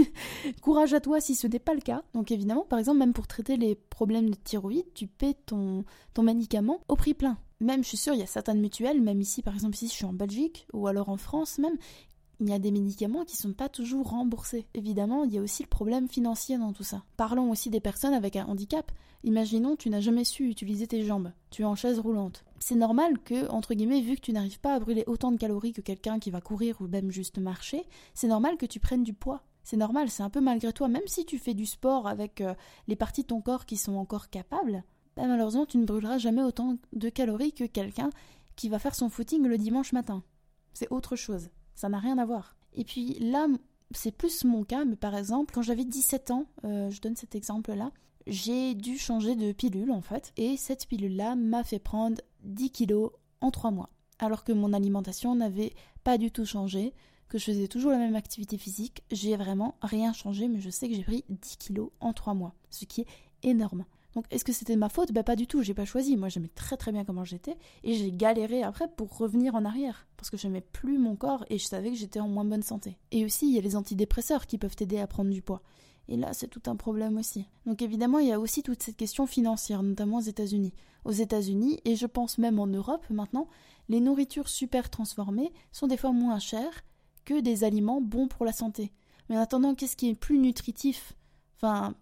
Courage 0.61 0.93
à 0.93 1.01
toi 1.01 1.19
si 1.19 1.35
ce 1.35 1.45
n'est 1.45 1.59
pas 1.59 1.73
le 1.73 1.81
cas. 1.81 2.03
Donc 2.13 2.31
évidemment, 2.31 2.63
par 2.63 2.79
exemple, 2.79 2.99
même 2.99 3.11
pour 3.11 3.27
traiter 3.27 3.57
les 3.57 3.75
problèmes 3.75 4.29
de 4.29 4.35
thyroïde, 4.35 4.85
tu 4.93 5.07
paies 5.07 5.35
ton, 5.45 5.83
ton 6.13 6.23
médicament 6.23 6.79
au 6.87 6.95
prix 6.95 7.13
plein. 7.13 7.37
Même, 7.59 7.83
je 7.83 7.89
suis 7.89 7.97
sûre, 7.97 8.13
il 8.13 8.19
y 8.19 8.23
a 8.23 8.27
certaines 8.27 8.61
mutuelles, 8.61 9.01
même 9.01 9.21
ici, 9.21 9.41
par 9.41 9.53
exemple, 9.53 9.75
ici, 9.75 9.87
je 9.87 9.93
suis 9.93 10.05
en 10.05 10.13
Belgique, 10.13 10.67
ou 10.73 10.87
alors 10.87 11.09
en 11.09 11.17
France 11.17 11.59
même, 11.59 11.77
il 12.39 12.49
y 12.49 12.53
a 12.53 12.59
des 12.59 12.71
médicaments 12.71 13.25
qui 13.25 13.35
ne 13.35 13.41
sont 13.41 13.53
pas 13.53 13.69
toujours 13.69 14.09
remboursés. 14.09 14.67
Évidemment, 14.73 15.23
il 15.23 15.33
y 15.33 15.37
a 15.37 15.41
aussi 15.41 15.63
le 15.63 15.69
problème 15.69 16.09
financier 16.09 16.57
dans 16.57 16.73
tout 16.73 16.83
ça. 16.83 17.03
Parlons 17.17 17.51
aussi 17.51 17.69
des 17.69 17.79
personnes 17.79 18.13
avec 18.13 18.35
un 18.35 18.45
handicap. 18.45 18.91
Imaginons, 19.23 19.75
tu 19.75 19.89
n'as 19.89 20.01
jamais 20.01 20.25
su 20.25 20.49
utiliser 20.49 20.85
tes 20.85 21.05
jambes, 21.05 21.31
tu 21.49 21.61
es 21.61 21.65
en 21.65 21.75
chaise 21.75 21.99
roulante. 21.99 22.43
C'est 22.59 22.75
normal 22.75 23.19
que, 23.19 23.49
entre 23.49 23.73
guillemets, 23.73 24.01
vu 24.01 24.15
que 24.15 24.21
tu 24.21 24.33
n'arrives 24.33 24.59
pas 24.59 24.73
à 24.73 24.79
brûler 24.79 25.05
autant 25.07 25.31
de 25.31 25.37
calories 25.37 25.71
que 25.71 25.81
quelqu'un 25.81 26.19
qui 26.19 26.29
va 26.29 26.41
courir 26.41 26.81
ou 26.81 26.87
même 26.87 27.11
juste 27.11 27.37
marcher, 27.37 27.85
c'est 28.13 28.27
normal 28.27 28.57
que 28.57 28.65
tu 28.65 28.81
prennes 28.81 29.03
du 29.03 29.13
poids. 29.13 29.43
C'est 29.63 29.77
normal, 29.77 30.09
c'est 30.09 30.23
un 30.23 30.29
peu 30.29 30.41
malgré 30.41 30.73
toi, 30.73 30.89
même 30.89 31.07
si 31.07 31.25
tu 31.25 31.39
fais 31.39 31.53
du 31.53 31.65
sport 31.65 32.07
avec 32.07 32.41
euh, 32.41 32.53
les 32.87 32.97
parties 32.97 33.21
de 33.21 33.27
ton 33.27 33.39
corps 33.39 33.65
qui 33.65 33.77
sont 33.77 33.95
encore 33.95 34.29
capables, 34.29 34.83
ben, 35.15 35.27
malheureusement 35.27 35.65
tu 35.65 35.77
ne 35.77 35.85
brûleras 35.85 36.17
jamais 36.17 36.43
autant 36.43 36.77
de 36.91 37.09
calories 37.09 37.53
que 37.53 37.63
quelqu'un 37.63 38.09
qui 38.57 38.67
va 38.67 38.79
faire 38.79 38.95
son 38.95 39.09
footing 39.09 39.45
le 39.47 39.57
dimanche 39.57 39.93
matin. 39.93 40.21
C'est 40.73 40.91
autre 40.91 41.15
chose. 41.15 41.49
Ça 41.75 41.89
n'a 41.89 41.99
rien 41.99 42.17
à 42.17 42.25
voir. 42.25 42.55
Et 42.73 42.83
puis 42.83 43.17
là, 43.19 43.47
c'est 43.91 44.11
plus 44.11 44.43
mon 44.43 44.63
cas, 44.63 44.85
mais 44.85 44.95
par 44.95 45.15
exemple, 45.15 45.53
quand 45.53 45.61
j'avais 45.61 45.85
17 45.85 46.31
ans, 46.31 46.45
euh, 46.65 46.89
je 46.89 47.01
donne 47.01 47.15
cet 47.15 47.35
exemple-là, 47.35 47.91
j'ai 48.27 48.73
dû 48.73 48.97
changer 48.97 49.35
de 49.35 49.51
pilule 49.51 49.91
en 49.91 50.01
fait, 50.01 50.31
et 50.37 50.57
cette 50.57 50.87
pilule-là 50.87 51.35
m'a 51.35 51.63
fait 51.63 51.79
prendre 51.79 52.21
10 52.43 52.71
kilos 52.71 53.11
en 53.41 53.51
3 53.51 53.71
mois. 53.71 53.89
Alors 54.19 54.43
que 54.43 54.53
mon 54.53 54.73
alimentation 54.73 55.35
n'avait 55.35 55.73
pas 56.03 56.17
du 56.17 56.31
tout 56.31 56.45
changé, 56.45 56.93
que 57.27 57.37
je 57.37 57.45
faisais 57.45 57.67
toujours 57.67 57.91
la 57.91 57.97
même 57.97 58.15
activité 58.15 58.57
physique, 58.57 59.03
j'ai 59.11 59.35
vraiment 59.35 59.75
rien 59.81 60.13
changé, 60.13 60.47
mais 60.47 60.61
je 60.61 60.69
sais 60.69 60.87
que 60.87 60.95
j'ai 60.95 61.03
pris 61.03 61.25
10 61.29 61.57
kilos 61.57 61.89
en 61.99 62.13
3 62.13 62.33
mois, 62.33 62.53
ce 62.69 62.85
qui 62.85 63.01
est 63.01 63.07
énorme. 63.41 63.85
Donc 64.15 64.25
est-ce 64.29 64.45
que 64.45 64.53
c'était 64.53 64.75
ma 64.75 64.89
faute? 64.89 65.11
Ben 65.11 65.23
pas 65.23 65.35
du 65.35 65.47
tout, 65.47 65.61
j'ai 65.61 65.73
pas 65.73 65.85
choisi. 65.85 66.17
Moi 66.17 66.29
j'aimais 66.29 66.51
très 66.53 66.77
très 66.77 66.91
bien 66.91 67.03
comment 67.03 67.23
j'étais 67.23 67.57
et 67.83 67.93
j'ai 67.95 68.11
galéré 68.11 68.63
après 68.63 68.87
pour 68.87 69.17
revenir 69.17 69.55
en 69.55 69.65
arrière 69.65 70.07
parce 70.17 70.29
que 70.29 70.37
j'aimais 70.37 70.61
plus 70.61 70.97
mon 70.97 71.15
corps 71.15 71.45
et 71.49 71.57
je 71.57 71.65
savais 71.65 71.89
que 71.89 71.97
j'étais 71.97 72.19
en 72.19 72.27
moins 72.27 72.45
bonne 72.45 72.61
santé. 72.63 72.97
Et 73.11 73.25
aussi 73.25 73.47
il 73.47 73.55
y 73.55 73.57
a 73.57 73.61
les 73.61 73.75
antidépresseurs 73.75 74.45
qui 74.45 74.57
peuvent 74.57 74.75
t'aider 74.75 74.99
à 74.99 75.07
prendre 75.07 75.31
du 75.31 75.41
poids. 75.41 75.61
Et 76.07 76.17
là 76.17 76.33
c'est 76.33 76.47
tout 76.47 76.61
un 76.67 76.75
problème 76.75 77.17
aussi. 77.17 77.47
Donc 77.65 77.81
évidemment 77.81 78.19
il 78.19 78.27
y 78.27 78.31
a 78.33 78.39
aussi 78.39 78.61
toute 78.61 78.83
cette 78.83 78.97
question 78.97 79.25
financière, 79.25 79.83
notamment 79.83 80.17
aux 80.17 80.21
États-Unis. 80.21 80.73
Aux 81.05 81.11
États-Unis 81.11 81.79
et 81.85 81.95
je 81.95 82.05
pense 82.05 82.37
même 82.37 82.59
en 82.59 82.67
Europe 82.67 83.05
maintenant, 83.09 83.47
les 83.89 83.99
nourritures 83.99 84.47
super 84.47 84.89
transformées 84.89 85.51
sont 85.71 85.87
des 85.87 85.97
fois 85.97 86.11
moins 86.11 86.39
chères 86.39 86.83
que 87.25 87.39
des 87.39 87.63
aliments 87.63 88.01
bons 88.01 88.27
pour 88.27 88.45
la 88.45 88.53
santé. 88.53 88.91
Mais 89.29 89.37
en 89.37 89.41
attendant, 89.41 89.75
qu'est-ce 89.75 89.95
qui 89.95 90.09
est 90.09 90.15
plus 90.15 90.37
nutritif? 90.37 91.13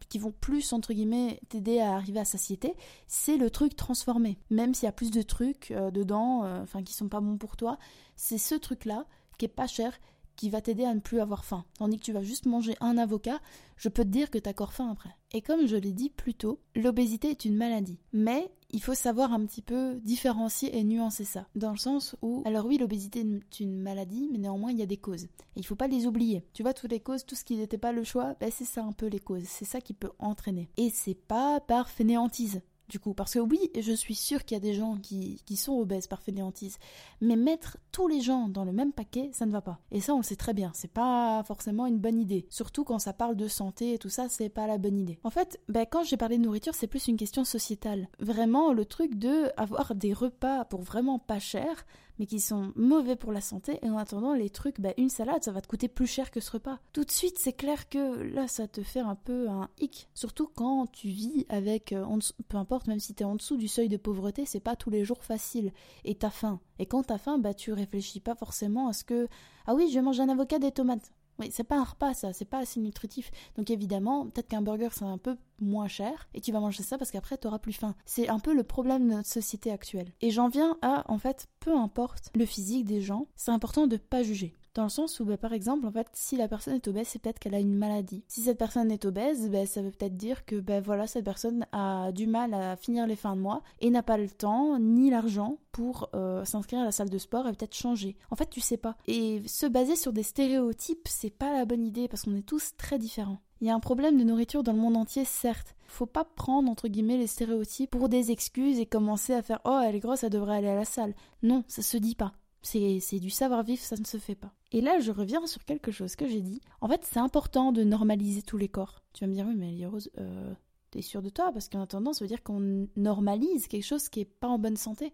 Qui 0.09 0.19
vont 0.19 0.31
plus, 0.31 0.73
entre 0.73 0.93
guillemets, 0.93 1.39
t'aider 1.49 1.79
à 1.79 1.93
arriver 1.93 2.19
à 2.19 2.25
satiété, 2.25 2.75
c'est 3.07 3.37
le 3.37 3.49
truc 3.49 3.75
transformé. 3.75 4.37
Même 4.49 4.73
s'il 4.73 4.85
y 4.85 4.89
a 4.89 4.93
plus 4.93 5.11
de 5.11 5.21
trucs 5.21 5.71
euh, 5.71 5.91
dedans, 5.91 6.43
euh, 6.43 6.61
enfin, 6.63 6.83
qui 6.83 6.93
sont 6.93 7.09
pas 7.09 7.19
bons 7.19 7.37
pour 7.37 7.57
toi, 7.57 7.77
c'est 8.15 8.37
ce 8.37 8.55
truc-là, 8.55 9.05
qui 9.37 9.45
est 9.45 9.49
pas 9.49 9.67
cher, 9.67 9.93
qui 10.35 10.49
va 10.49 10.61
t'aider 10.61 10.85
à 10.85 10.93
ne 10.93 10.99
plus 10.99 11.19
avoir 11.19 11.45
faim. 11.45 11.65
Tandis 11.77 11.97
que 11.97 12.03
tu 12.03 12.13
vas 12.13 12.23
juste 12.23 12.45
manger 12.45 12.75
un 12.81 12.97
avocat, 12.97 13.39
je 13.77 13.89
peux 13.89 14.03
te 14.03 14.09
dire 14.09 14.31
que 14.31 14.39
t'as 14.39 14.51
encore 14.51 14.73
faim 14.73 14.89
après. 14.91 15.15
Et 15.33 15.41
comme 15.41 15.67
je 15.67 15.75
l'ai 15.75 15.93
dit 15.93 16.09
plus 16.09 16.33
tôt, 16.33 16.59
l'obésité 16.75 17.29
est 17.29 17.45
une 17.45 17.55
maladie. 17.55 17.99
Mais 18.13 18.51
il 18.71 18.81
faut 18.81 18.93
savoir 18.93 19.33
un 19.33 19.45
petit 19.45 19.61
peu 19.61 19.99
différencier 20.03 20.77
et 20.77 20.83
nuancer 20.83 21.25
ça. 21.25 21.47
Dans 21.55 21.71
le 21.71 21.77
sens 21.77 22.15
où, 22.21 22.41
alors 22.45 22.65
oui, 22.65 22.77
l'obésité 22.77 23.19
est 23.21 23.59
une 23.59 23.81
maladie, 23.81 24.29
mais 24.31 24.37
néanmoins, 24.37 24.71
il 24.71 24.77
y 24.77 24.83
a 24.83 24.87
des 24.87 24.97
causes. 24.97 25.23
Et 25.23 25.29
il 25.57 25.65
faut 25.65 25.75
pas 25.75 25.87
les 25.87 26.07
oublier. 26.07 26.43
Tu 26.53 26.63
vois, 26.63 26.73
toutes 26.73 26.91
les 26.91 26.99
causes, 26.99 27.25
tout 27.25 27.35
ce 27.35 27.43
qui 27.43 27.57
n'était 27.57 27.77
pas 27.77 27.91
le 27.91 28.03
choix, 28.03 28.35
ben, 28.39 28.49
c'est 28.51 28.65
ça 28.65 28.83
un 28.83 28.93
peu 28.93 29.07
les 29.07 29.19
causes. 29.19 29.43
C'est 29.45 29.65
ça 29.65 29.81
qui 29.81 29.93
peut 29.93 30.11
entraîner. 30.19 30.69
Et 30.77 30.89
c'est 30.89 31.15
pas 31.15 31.59
par 31.59 31.89
fainéantise 31.89 32.61
du 32.91 32.99
coup. 32.99 33.13
Parce 33.15 33.33
que 33.33 33.39
oui, 33.39 33.71
je 33.79 33.93
suis 33.93 34.13
sûre 34.13 34.45
qu'il 34.45 34.55
y 34.55 34.59
a 34.59 34.61
des 34.61 34.73
gens 34.73 34.97
qui, 34.97 35.41
qui, 35.45 35.55
sont 35.55 35.73
obèses 35.73 36.07
par 36.07 36.21
fainéantise, 36.21 36.77
mais 37.21 37.35
mettre 37.35 37.77
tous 37.91 38.07
les 38.07 38.21
gens 38.21 38.49
dans 38.49 38.65
le 38.65 38.73
même 38.73 38.91
paquet, 38.91 39.29
ça 39.33 39.45
ne 39.45 39.51
va 39.51 39.61
pas. 39.61 39.79
Et 39.91 40.01
ça, 40.01 40.13
on 40.13 40.17
le 40.17 40.23
sait 40.23 40.35
très 40.35 40.53
bien, 40.53 40.71
c'est 40.75 40.91
pas 40.91 41.43
forcément 41.47 41.87
une 41.87 41.97
bonne 41.97 42.19
idée. 42.19 42.45
Surtout 42.49 42.83
quand 42.83 42.99
ça 42.99 43.13
parle 43.13 43.35
de 43.35 43.47
santé 43.47 43.93
et 43.93 43.97
tout 43.97 44.09
ça, 44.09 44.27
c'est 44.29 44.49
pas 44.49 44.67
la 44.67 44.77
bonne 44.77 44.97
idée. 44.97 45.19
En 45.23 45.29
fait, 45.29 45.59
ben, 45.69 45.85
quand 45.89 46.03
j'ai 46.03 46.17
parlé 46.17 46.37
de 46.37 46.43
nourriture, 46.43 46.75
c'est 46.75 46.87
plus 46.87 47.07
une 47.07 47.17
question 47.17 47.45
sociétale. 47.45 48.09
Vraiment, 48.19 48.73
le 48.73 48.85
truc 48.85 49.15
de 49.15 49.49
avoir 49.55 49.95
des 49.95 50.13
repas 50.13 50.65
pour 50.65 50.81
vraiment 50.81 51.17
pas 51.17 51.39
cher, 51.39 51.85
mais 52.21 52.27
qui 52.27 52.39
sont 52.39 52.71
mauvais 52.75 53.15
pour 53.15 53.31
la 53.31 53.41
santé. 53.41 53.79
Et 53.81 53.89
en 53.89 53.97
attendant, 53.97 54.35
les 54.35 54.51
trucs, 54.51 54.79
bah, 54.79 54.93
une 54.99 55.09
salade, 55.09 55.43
ça 55.43 55.51
va 55.51 55.59
te 55.59 55.67
coûter 55.67 55.87
plus 55.87 56.05
cher 56.05 56.29
que 56.29 56.39
ce 56.39 56.51
repas. 56.51 56.77
Tout 56.93 57.03
de 57.03 57.09
suite, 57.09 57.39
c'est 57.39 57.51
clair 57.51 57.89
que 57.89 58.21
là, 58.21 58.47
ça 58.47 58.67
te 58.67 58.83
fait 58.83 58.99
un 58.99 59.15
peu 59.15 59.49
un 59.49 59.69
hic. 59.79 60.07
Surtout 60.13 60.47
quand 60.53 60.85
tu 60.91 61.07
vis 61.07 61.47
avec, 61.49 61.93
euh, 61.93 62.05
peu 62.47 62.57
importe, 62.57 62.85
même 62.85 62.99
si 62.99 63.15
tu 63.15 63.23
es 63.23 63.25
en 63.25 63.33
dessous 63.33 63.57
du 63.57 63.67
seuil 63.67 63.89
de 63.89 63.97
pauvreté, 63.97 64.45
c'est 64.45 64.59
pas 64.59 64.75
tous 64.75 64.91
les 64.91 65.03
jours 65.03 65.23
facile. 65.23 65.73
Et 66.05 66.13
t'as 66.13 66.29
faim. 66.29 66.59
Et 66.77 66.85
quand 66.85 67.01
t'as 67.01 67.17
faim, 67.17 67.39
bah, 67.39 67.55
tu 67.55 67.73
réfléchis 67.73 68.19
pas 68.19 68.35
forcément 68.35 68.87
à 68.87 68.93
ce 68.93 69.03
que, 69.03 69.27
ah 69.65 69.73
oui, 69.73 69.89
je 69.89 69.95
vais 69.95 70.03
manger 70.03 70.21
un 70.21 70.29
avocat, 70.29 70.59
des 70.59 70.71
tomates. 70.71 71.11
Oui, 71.41 71.49
c'est 71.51 71.63
pas 71.63 71.77
un 71.77 71.83
repas 71.83 72.13
ça, 72.13 72.33
c'est 72.33 72.45
pas 72.45 72.59
assez 72.59 72.79
nutritif. 72.79 73.31
Donc 73.57 73.69
évidemment, 73.69 74.25
peut-être 74.25 74.47
qu'un 74.47 74.61
burger 74.61 74.89
c'est 74.91 75.05
un 75.05 75.17
peu 75.17 75.37
moins 75.59 75.87
cher 75.87 76.27
et 76.33 76.41
tu 76.41 76.51
vas 76.51 76.59
manger 76.59 76.83
ça 76.83 76.97
parce 76.97 77.11
qu'après 77.11 77.37
tu 77.37 77.47
auras 77.47 77.59
plus 77.59 77.73
faim. 77.73 77.95
C'est 78.05 78.29
un 78.29 78.39
peu 78.39 78.53
le 78.53 78.63
problème 78.63 79.07
de 79.07 79.15
notre 79.15 79.29
société 79.29 79.71
actuelle. 79.71 80.13
Et 80.21 80.31
j'en 80.31 80.49
viens 80.49 80.77
à 80.81 81.09
en 81.11 81.17
fait, 81.17 81.47
peu 81.59 81.75
importe 81.75 82.29
le 82.35 82.45
physique 82.45 82.85
des 82.85 83.01
gens, 83.01 83.27
c'est 83.35 83.51
important 83.51 83.87
de 83.87 83.97
pas 83.97 84.23
juger. 84.23 84.53
Dans 84.73 84.83
le 84.83 84.89
sens 84.89 85.19
où, 85.19 85.25
bah, 85.25 85.37
par 85.37 85.51
exemple, 85.51 85.85
en 85.85 85.91
fait, 85.91 86.07
si 86.13 86.37
la 86.37 86.47
personne 86.47 86.75
est 86.75 86.87
obèse, 86.87 87.09
c'est 87.09 87.19
peut-être 87.19 87.39
qu'elle 87.39 87.55
a 87.55 87.59
une 87.59 87.75
maladie. 87.75 88.23
Si 88.29 88.41
cette 88.41 88.57
personne 88.57 88.89
est 88.89 89.03
obèse, 89.03 89.49
bah, 89.49 89.65
ça 89.65 89.81
veut 89.81 89.91
peut-être 89.91 90.15
dire 90.15 90.45
que 90.45 90.55
bah, 90.55 90.79
voilà, 90.79 91.07
cette 91.07 91.25
personne 91.25 91.65
a 91.73 92.11
du 92.13 92.25
mal 92.25 92.53
à 92.53 92.77
finir 92.77 93.05
les 93.05 93.17
fins 93.17 93.35
de 93.35 93.41
mois 93.41 93.63
et 93.81 93.89
n'a 93.89 94.03
pas 94.03 94.17
le 94.17 94.29
temps 94.29 94.79
ni 94.79 95.09
l'argent 95.09 95.57
pour 95.73 96.09
euh, 96.15 96.45
s'inscrire 96.45 96.79
à 96.79 96.85
la 96.85 96.91
salle 96.93 97.09
de 97.09 97.17
sport 97.17 97.47
et 97.47 97.51
peut-être 97.51 97.75
changer. 97.75 98.15
En 98.29 98.37
fait, 98.37 98.49
tu 98.49 98.61
sais 98.61 98.77
pas. 98.77 98.95
Et 99.07 99.41
se 99.45 99.65
baser 99.65 99.97
sur 99.97 100.13
des 100.13 100.23
stéréotypes, 100.23 101.07
c'est 101.07 101.29
pas 101.29 101.53
la 101.53 101.65
bonne 101.65 101.85
idée 101.85 102.07
parce 102.07 102.23
qu'on 102.23 102.35
est 102.35 102.45
tous 102.45 102.71
très 102.77 102.97
différents. 102.97 103.41
Il 103.59 103.67
y 103.67 103.69
a 103.69 103.75
un 103.75 103.79
problème 103.79 104.17
de 104.17 104.23
nourriture 104.23 104.63
dans 104.63 104.73
le 104.73 104.79
monde 104.79 104.97
entier, 104.97 105.23
certes. 105.25 105.75
Faut 105.85 106.05
pas 106.05 106.23
prendre 106.23 106.71
entre 106.71 106.87
guillemets 106.87 107.17
les 107.17 107.27
stéréotypes 107.27 107.91
pour 107.91 108.07
des 108.07 108.31
excuses 108.31 108.79
et 108.79 108.85
commencer 108.85 109.33
à 109.33 109.43
faire 109.43 109.59
oh 109.65 109.79
elle 109.83 109.95
est 109.95 109.99
grosse, 109.99 110.23
elle 110.23 110.31
devrait 110.31 110.55
aller 110.55 110.69
à 110.69 110.75
la 110.75 110.85
salle. 110.85 111.13
Non, 111.43 111.63
ça 111.67 111.81
se 111.81 111.97
dit 111.97 112.15
pas. 112.15 112.33
C'est 112.63 113.19
du 113.19 113.29
savoir-vivre, 113.29 113.81
ça 113.81 113.95
ne 113.97 114.05
se 114.05 114.17
fait 114.17 114.35
pas. 114.35 114.53
Et 114.71 114.81
là, 114.81 114.99
je 114.99 115.11
reviens 115.11 115.45
sur 115.47 115.65
quelque 115.65 115.91
chose 115.91 116.15
que 116.15 116.27
j'ai 116.27 116.41
dit. 116.41 116.61
En 116.79 116.87
fait, 116.87 117.03
c'est 117.03 117.19
important 117.19 117.71
de 117.71 117.83
normaliser 117.83 118.43
tous 118.43 118.57
les 118.57 118.69
corps. 118.69 119.03
Tu 119.13 119.23
vas 119.23 119.27
me 119.27 119.33
dire, 119.33 119.45
oui, 119.47 119.55
mais 119.55 119.85
Rose, 119.85 120.11
euh, 120.19 120.53
t'es 120.91 121.01
sûre 121.01 121.21
de 121.21 121.29
toi? 121.29 121.51
Parce 121.51 121.69
qu'en 121.69 121.81
attendant, 121.81 122.13
ça 122.13 122.23
veut 122.23 122.29
dire 122.29 122.43
qu'on 122.43 122.87
normalise 122.95 123.67
quelque 123.67 123.85
chose 123.85 124.09
qui 124.09 124.21
est 124.21 124.25
pas 124.25 124.47
en 124.47 124.59
bonne 124.59 124.77
santé. 124.77 125.13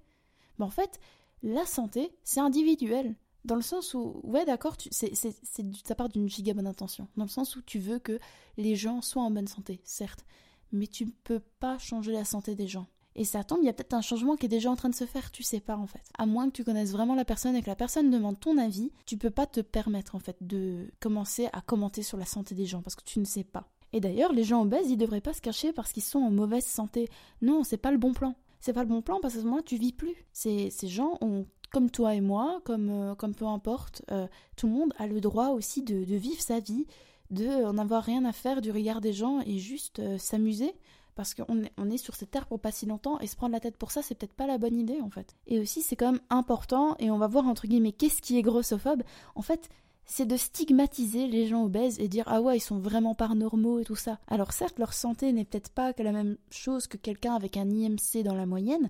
Mais 0.60 0.66
en 0.66 0.70
fait, 0.70 1.00
la 1.42 1.66
santé, 1.66 2.12
c'est 2.24 2.40
individuel. 2.40 3.16
Dans 3.46 3.56
le 3.56 3.62
sens 3.62 3.94
où, 3.94 4.20
ouais, 4.24 4.44
d'accord, 4.46 4.76
c'est 4.92 5.14
ça 5.16 5.96
part 5.96 6.10
d'une 6.10 6.28
giga 6.28 6.54
bonne 6.54 6.68
intention. 6.68 7.08
Dans 7.16 7.24
le 7.24 7.30
sens 7.30 7.56
où 7.56 7.62
tu 7.62 7.80
veux 7.80 8.00
que 8.00 8.20
les 8.58 8.76
gens 8.76 9.02
soient 9.02 9.24
en 9.24 9.32
bonne 9.32 9.48
santé, 9.48 9.80
certes. 9.86 10.26
Mais 10.74 10.88
tu 10.88 11.06
ne 11.06 11.12
peux 11.24 11.40
pas 11.60 11.78
changer 11.78 12.12
la 12.12 12.26
santé 12.26 12.56
des 12.56 12.68
gens. 12.68 12.88
Et 13.18 13.26
ça 13.26 13.44
tombe, 13.44 13.60
il 13.62 13.66
y 13.66 13.70
a 13.70 13.74
peut-être 13.74 13.94
un 13.94 14.02
changement 14.02 14.36
qui 14.36 14.46
est 14.46 14.50
déjà 14.50 14.70
en 14.70 14.76
train 14.76 14.90
de 14.90 14.96
se 14.96 15.06
faire, 15.06 15.32
tu 15.32 15.44
sais 15.44 15.60
pas 15.60 15.76
en 15.76 15.88
fait. 15.88 16.04
À 16.18 16.26
moins 16.26 16.48
que 16.48 16.56
tu 16.56 16.64
connaisses 16.64 16.92
vraiment 16.92 17.16
la 17.16 17.26
personne 17.26 17.56
et 17.56 17.62
que 17.62 17.68
la 17.68 17.76
personne 17.76 18.12
demande 18.12 18.40
ton 18.40 18.58
avis, 18.58 18.92
tu 19.06 19.18
peux 19.18 19.32
pas 19.32 19.48
te 19.48 19.60
permettre 19.60 20.16
en 20.16 20.20
fait 20.20 20.38
de 20.42 20.92
commencer 21.00 21.50
à 21.52 21.62
commenter 21.62 22.04
sur 22.04 22.18
la 22.18 22.26
santé 22.26 22.54
des 22.54 22.66
gens 22.66 22.82
parce 22.82 22.96
que 22.96 23.04
tu 23.04 23.20
ne 23.20 23.26
sais 23.26 23.44
pas. 23.44 23.68
Et 23.92 24.00
d'ailleurs, 24.00 24.34
les 24.34 24.44
gens 24.44 24.62
obèses, 24.62 24.90
ils 24.90 24.98
devraient 24.98 25.22
pas 25.22 25.34
se 25.34 25.42
cacher 25.42 25.74
parce 25.74 25.92
qu'ils 25.92 26.04
sont 26.04 26.20
en 26.20 26.30
mauvaise 26.30 26.66
santé. 26.66 27.10
Non, 27.42 27.64
c'est 27.64 27.78
pas 27.78 27.92
le 27.92 27.98
bon 27.98 28.14
plan. 28.14 28.36
C'est 28.60 28.74
pas 28.74 28.84
le 28.84 28.90
bon 28.90 29.02
plan 29.02 29.20
parce 29.22 29.34
qu'à 29.34 29.40
ce 29.40 29.46
moment-là, 29.46 29.64
tu 29.66 29.78
vis 29.78 29.94
plus. 29.94 30.28
Ces, 30.34 30.70
ces 30.70 30.88
gens 30.88 31.18
ont 31.22 31.46
comme 31.72 31.90
toi 31.90 32.16
et 32.16 32.22
moi, 32.22 32.62
comme, 32.64 32.90
euh, 32.90 33.16
comme 33.16 33.36
peu 33.36 33.46
importe, 33.46 34.04
euh, 34.12 34.28
tout 34.56 34.68
le 34.68 34.74
monde 34.74 34.94
a 34.98 35.08
le 35.08 35.20
droit 35.22 35.50
aussi 35.50 35.84
de, 35.84 35.96
vivre 35.96 36.42
sa 36.42 36.60
vie, 36.60 36.86
de 37.30 37.46
n'en 37.46 37.78
avoir 37.78 38.04
rien 38.04 38.26
à 38.26 38.32
faire 38.32 38.62
du 38.62 38.72
regard 38.72 39.02
des 39.02 39.14
gens 39.14 39.42
et 39.46 39.58
juste 39.60 40.00
euh, 40.00 40.18
s'amuser 40.18 40.74
parce 41.18 41.34
qu'on 41.34 41.64
est, 41.64 41.72
on 41.78 41.90
est 41.90 41.98
sur 41.98 42.16
cette 42.16 42.30
terre 42.32 42.46
pour 42.46 42.60
pas 42.60 42.72
si 42.72 42.86
longtemps 42.86 43.20
et 43.20 43.28
se 43.28 43.36
prendre 43.36 43.52
la 43.52 43.60
tête 43.60 43.76
pour 43.76 43.92
ça, 43.92 44.04
c'est 44.04 44.16
peut-être 44.16 44.36
pas 44.36 44.46
la 44.46 44.60
bonne 44.60 44.76
idée 44.76 45.02
en 45.02 45.10
fait. 45.10 45.36
Et 45.48 45.60
aussi, 45.60 45.82
c'est 45.82 45.96
quand 45.96 46.12
même 46.14 46.22
important, 46.30 46.96
et 47.00 47.10
on 47.10 47.18
va 47.18 47.28
voir 47.28 47.48
entre 47.48 47.68
guillemets 47.68 47.92
qu'est-ce 47.92 48.22
qui 48.22 48.38
est 48.38 48.44
grossophobe. 48.44 49.02
En 49.36 49.42
fait, 49.42 49.68
c'est 50.06 50.28
de 50.28 50.38
stigmatiser 50.38 51.28
les 51.28 51.48
gens 51.48 51.66
obèses 51.66 52.00
et 52.00 52.08
dire 52.08 52.24
ah 52.28 52.40
ouais 52.42 52.58
ils 52.58 52.62
sont 52.62 52.78
vraiment 52.78 53.16
pas 53.16 53.28
normaux 53.30 53.80
et 53.80 53.84
tout 53.84 53.96
ça. 53.96 54.20
Alors 54.28 54.54
certes 54.54 54.80
leur 54.80 54.94
santé 54.94 55.34
n'est 55.34 55.44
peut-être 55.44 55.70
pas 55.70 55.92
la 55.98 56.12
même 56.12 56.38
chose 56.52 56.88
que 56.88 56.98
quelqu'un 56.98 57.34
avec 57.34 57.58
un 57.58 57.70
IMC 57.70 58.24
dans 58.24 58.36
la 58.36 58.46
moyenne, 58.46 58.90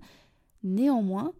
néanmoins 0.63 1.33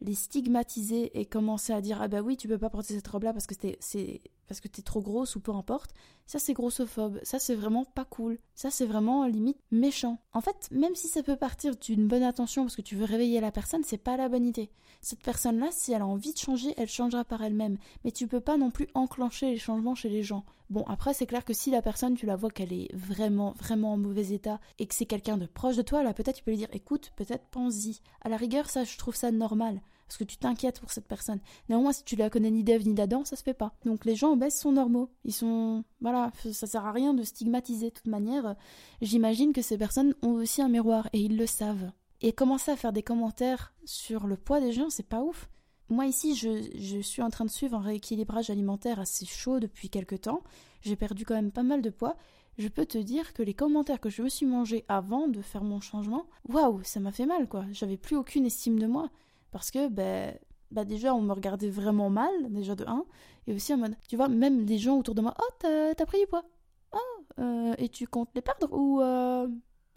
les 0.00 0.14
stigmatiser 0.14 1.18
et 1.18 1.24
commencer 1.24 1.72
à 1.72 1.80
dire 1.80 2.02
ah 2.02 2.08
bah 2.08 2.20
oui 2.20 2.36
tu 2.36 2.48
peux 2.48 2.58
pas 2.58 2.68
porter 2.68 2.94
cette 2.94 3.06
robe 3.06 3.22
là 3.22 3.32
parce 3.32 3.46
que 3.46 3.54
c'est 3.78 4.20
parce 4.52 4.60
que 4.60 4.68
t'es 4.68 4.82
trop 4.82 5.00
grosse 5.00 5.34
ou 5.34 5.40
peu 5.40 5.52
importe, 5.52 5.94
ça 6.26 6.38
c'est 6.38 6.52
grossophobe, 6.52 7.18
ça 7.22 7.38
c'est 7.38 7.54
vraiment 7.54 7.86
pas 7.86 8.04
cool, 8.04 8.38
ça 8.54 8.70
c'est 8.70 8.84
vraiment 8.84 9.24
limite 9.24 9.56
méchant. 9.70 10.18
En 10.34 10.42
fait, 10.42 10.68
même 10.70 10.94
si 10.94 11.08
ça 11.08 11.22
peut 11.22 11.36
partir 11.36 11.74
d'une 11.74 12.06
bonne 12.06 12.22
intention 12.22 12.64
parce 12.64 12.76
que 12.76 12.82
tu 12.82 12.94
veux 12.94 13.06
réveiller 13.06 13.40
la 13.40 13.50
personne, 13.50 13.82
c'est 13.82 13.96
pas 13.96 14.18
la 14.18 14.28
bonne 14.28 14.44
idée. 14.44 14.70
Cette 15.00 15.22
personne-là, 15.22 15.68
si 15.70 15.94
elle 15.94 16.02
a 16.02 16.06
envie 16.06 16.34
de 16.34 16.38
changer, 16.38 16.74
elle 16.76 16.90
changera 16.90 17.24
par 17.24 17.42
elle-même, 17.42 17.78
mais 18.04 18.12
tu 18.12 18.26
peux 18.26 18.40
pas 18.40 18.58
non 18.58 18.70
plus 18.70 18.88
enclencher 18.92 19.52
les 19.52 19.58
changements 19.58 19.94
chez 19.94 20.10
les 20.10 20.22
gens. 20.22 20.44
Bon, 20.68 20.84
après 20.86 21.14
c'est 21.14 21.26
clair 21.26 21.46
que 21.46 21.54
si 21.54 21.70
la 21.70 21.80
personne, 21.80 22.14
tu 22.14 22.26
la 22.26 22.36
vois 22.36 22.50
qu'elle 22.50 22.74
est 22.74 22.94
vraiment, 22.94 23.54
vraiment 23.58 23.94
en 23.94 23.96
mauvais 23.96 24.34
état 24.34 24.60
et 24.78 24.86
que 24.86 24.94
c'est 24.94 25.06
quelqu'un 25.06 25.38
de 25.38 25.46
proche 25.46 25.76
de 25.76 25.82
toi, 25.82 26.02
là 26.02 26.12
peut-être 26.12 26.36
tu 26.36 26.44
peux 26.44 26.50
lui 26.50 26.58
dire 26.58 26.68
écoute, 26.74 27.12
peut-être 27.16 27.46
pense-y. 27.50 28.00
À 28.20 28.28
la 28.28 28.36
rigueur, 28.36 28.68
ça 28.68 28.84
je 28.84 28.98
trouve 28.98 29.16
ça 29.16 29.30
normal 29.30 29.80
parce 30.12 30.18
que 30.18 30.24
tu 30.24 30.36
t'inquiètes 30.36 30.78
pour 30.78 30.92
cette 30.92 31.08
personne. 31.08 31.40
Néanmoins, 31.70 31.94
si 31.94 32.04
tu 32.04 32.16
la 32.16 32.28
connais 32.28 32.50
ni 32.50 32.64
d'Ève 32.64 32.86
ni 32.86 32.92
d'Adam, 32.92 33.24
ça 33.24 33.34
se 33.34 33.42
fait 33.42 33.54
pas. 33.54 33.72
Donc 33.86 34.04
les 34.04 34.14
gens 34.14 34.32
obèses 34.32 34.58
sont 34.58 34.72
normaux. 34.72 35.08
Ils 35.24 35.32
sont. 35.32 35.84
Voilà, 36.02 36.30
ça 36.52 36.66
sert 36.66 36.84
à 36.84 36.92
rien 36.92 37.14
de 37.14 37.22
stigmatiser. 37.22 37.88
De 37.88 37.94
toute 37.94 38.08
manière, 38.08 38.54
j'imagine 39.00 39.54
que 39.54 39.62
ces 39.62 39.78
personnes 39.78 40.14
ont 40.20 40.32
aussi 40.32 40.60
un 40.60 40.68
miroir 40.68 41.08
et 41.14 41.20
ils 41.20 41.38
le 41.38 41.46
savent. 41.46 41.92
Et 42.20 42.34
commencer 42.34 42.70
à 42.70 42.76
faire 42.76 42.92
des 42.92 43.02
commentaires 43.02 43.72
sur 43.86 44.26
le 44.26 44.36
poids 44.36 44.60
des 44.60 44.72
gens, 44.72 44.90
c'est 44.90 45.08
pas 45.08 45.22
ouf. 45.22 45.48
Moi 45.88 46.04
ici, 46.04 46.34
je, 46.34 47.00
suis 47.00 47.22
en 47.22 47.30
train 47.30 47.46
de 47.46 47.50
suivre 47.50 47.78
un 47.78 47.80
rééquilibrage 47.80 48.50
alimentaire 48.50 49.00
assez 49.00 49.24
chaud 49.24 49.60
depuis 49.60 49.88
quelques 49.88 50.20
temps. 50.20 50.42
J'ai 50.82 50.96
perdu 50.96 51.24
quand 51.24 51.34
même 51.34 51.52
pas 51.52 51.62
mal 51.62 51.80
de 51.80 51.90
poids. 51.90 52.16
Je 52.58 52.68
peux 52.68 52.84
te 52.84 52.98
dire 52.98 53.32
que 53.32 53.42
les 53.42 53.54
commentaires 53.54 54.00
que 54.00 54.10
je 54.10 54.20
me 54.20 54.28
suis 54.28 54.44
mangé 54.44 54.84
avant 54.88 55.26
de 55.26 55.40
faire 55.40 55.64
mon 55.64 55.80
changement, 55.80 56.26
waouh, 56.50 56.82
ça 56.84 57.00
m'a 57.00 57.12
fait 57.12 57.24
mal 57.24 57.48
quoi. 57.48 57.64
J'avais 57.72 57.96
plus 57.96 58.16
aucune 58.16 58.44
estime 58.44 58.78
de 58.78 58.86
moi. 58.86 59.10
Parce 59.52 59.70
que, 59.70 59.88
ben, 59.88 60.36
bah 60.72 60.84
déjà, 60.84 61.14
on 61.14 61.20
me 61.20 61.32
regardait 61.32 61.70
vraiment 61.70 62.10
mal, 62.10 62.32
déjà 62.48 62.74
de 62.74 62.84
1. 62.86 63.04
Et 63.46 63.54
aussi 63.54 63.72
en 63.74 63.76
mode, 63.76 63.96
tu 64.08 64.16
vois, 64.16 64.28
même 64.28 64.64
des 64.64 64.78
gens 64.78 64.98
autour 64.98 65.14
de 65.14 65.20
moi, 65.20 65.34
oh, 65.38 65.52
t'as 65.60 66.06
pris 66.06 66.18
du 66.18 66.26
poids. 66.26 66.44
Oh, 66.92 66.98
euh, 67.38 67.74
et 67.78 67.88
tu 67.88 68.06
comptes 68.06 68.30
les 68.34 68.42
perdre 68.42 68.72
Ou. 68.72 69.00
Euh, 69.00 69.46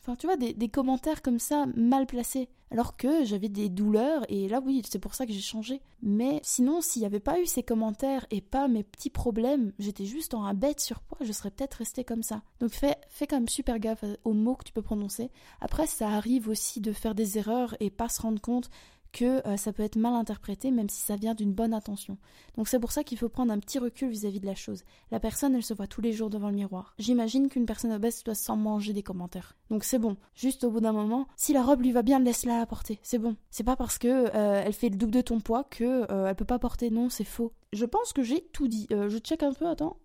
enfin, 0.02 0.16
tu 0.16 0.28
vois, 0.28 0.38
des, 0.38 0.70
commentaires 0.70 1.22
comme 1.22 1.40
ça, 1.40 1.66
mal 1.76 2.06
placés. 2.06 2.50
Alors 2.72 2.98
que 2.98 3.24
j'avais 3.24 3.48
des 3.48 3.70
douleurs, 3.70 4.26
et 4.28 4.50
là, 4.50 4.60
oui, 4.66 4.82
c'est 4.90 5.00
pour 5.00 5.14
ça 5.14 5.26
que 5.26 5.32
j'ai 5.32 5.40
changé. 5.40 5.82
Mais 6.02 6.42
sinon, 6.44 6.82
s'il 6.82 7.02
n'y 7.02 7.06
avait 7.06 7.20
pas 7.20 7.40
eu 7.40 7.46
ces 7.46 7.64
commentaires 7.64 8.26
et 8.32 8.42
pas 8.42 8.68
mes 8.68 8.84
petits 8.84 9.12
problèmes, 9.12 9.72
j'étais 9.78 10.06
juste 10.06 10.34
en 10.34 10.44
un 10.44 10.56
bête 10.56 10.80
surpoids, 10.80 11.20
je 11.22 11.32
serais 11.32 11.52
peut-être 11.52 11.76
restée 11.76 12.04
comme 12.04 12.24
ça. 12.24 12.42
Donc 12.60 12.72
fais, 12.72 12.96
fais 13.08 13.28
quand 13.28 13.38
même 13.38 13.48
super 13.48 13.80
gaffe 13.80 14.04
aux 14.24 14.34
mots 14.34 14.56
que 14.56 14.64
tu 14.64 14.74
peux 14.74 14.82
prononcer. 14.82 15.30
Après, 15.62 15.86
ça 15.86 16.10
arrive 16.10 16.50
aussi 16.50 16.82
de 16.82 16.92
faire 16.92 17.16
des 17.16 17.38
erreurs 17.38 17.76
et 17.80 17.92
pas 17.92 18.10
se 18.10 18.22
rendre 18.22 18.42
compte 18.42 18.70
que 19.16 19.48
euh, 19.48 19.56
ça 19.56 19.72
peut 19.72 19.82
être 19.82 19.96
mal 19.96 20.14
interprété 20.14 20.72
même 20.72 20.90
si 20.90 21.00
ça 21.00 21.16
vient 21.16 21.34
d'une 21.34 21.54
bonne 21.54 21.74
intention. 21.74 22.18
Donc 22.58 22.68
c'est 22.68 22.82
pour 22.82 22.92
ça 22.92 23.06
qu'il 23.06 23.18
faut 23.18 23.30
prendre 23.30 23.54
un 23.54 23.60
petit 23.60 23.80
recul 23.80 24.10
vis-à-vis 24.10 24.42
de 24.42 24.46
la 24.46 24.56
chose. 24.56 24.84
La 25.10 25.22
personne, 25.22 25.56
elle 25.56 25.64
se 25.64 25.74
voit 25.74 25.88
tous 25.88 26.02
les 26.02 26.12
jours 26.12 26.30
devant 26.30 26.50
le 26.50 26.56
miroir. 26.56 26.94
J'imagine 27.00 27.48
qu'une 27.48 27.66
personne 27.66 27.94
obèse 27.94 28.24
doit 28.26 28.36
s'en 28.36 28.58
manger 28.58 28.92
des 28.92 29.04
commentaires. 29.04 29.56
Donc 29.70 29.86
c'est 29.86 30.00
bon. 30.00 30.18
Juste 30.36 30.66
au 30.66 30.70
bout 30.70 30.82
d'un 30.82 30.92
moment, 30.92 31.28
si 31.38 31.54
la 31.54 31.64
robe 31.64 31.82
lui 31.82 31.94
va 31.94 32.02
bien, 32.02 32.20
laisse-la 32.20 32.60
la 32.60 32.66
porter. 32.66 33.00
C'est 33.04 33.18
bon. 33.18 33.38
C'est 33.50 33.64
pas 33.64 33.78
parce 33.78 33.98
que 33.98 34.08
euh, 34.36 34.64
elle 34.66 34.74
fait 34.74 34.90
le 34.90 34.98
double 34.98 35.14
de 35.14 35.22
ton 35.22 35.40
poids 35.40 35.64
que 35.64 36.12
euh, 36.12 36.28
elle 36.28 36.36
peut 36.36 36.44
pas 36.44 36.60
porter. 36.60 36.92
Non, 36.92 37.10
c'est 37.10 37.24
faux. 37.24 37.54
Je 37.72 37.86
pense 37.86 38.12
que 38.12 38.22
j'ai 38.22 38.42
tout 38.52 38.68
dit. 38.68 38.88
je 38.90 39.18
check 39.20 39.44
un 39.44 39.54
peu. 39.54 39.66
Attends. 39.68 39.96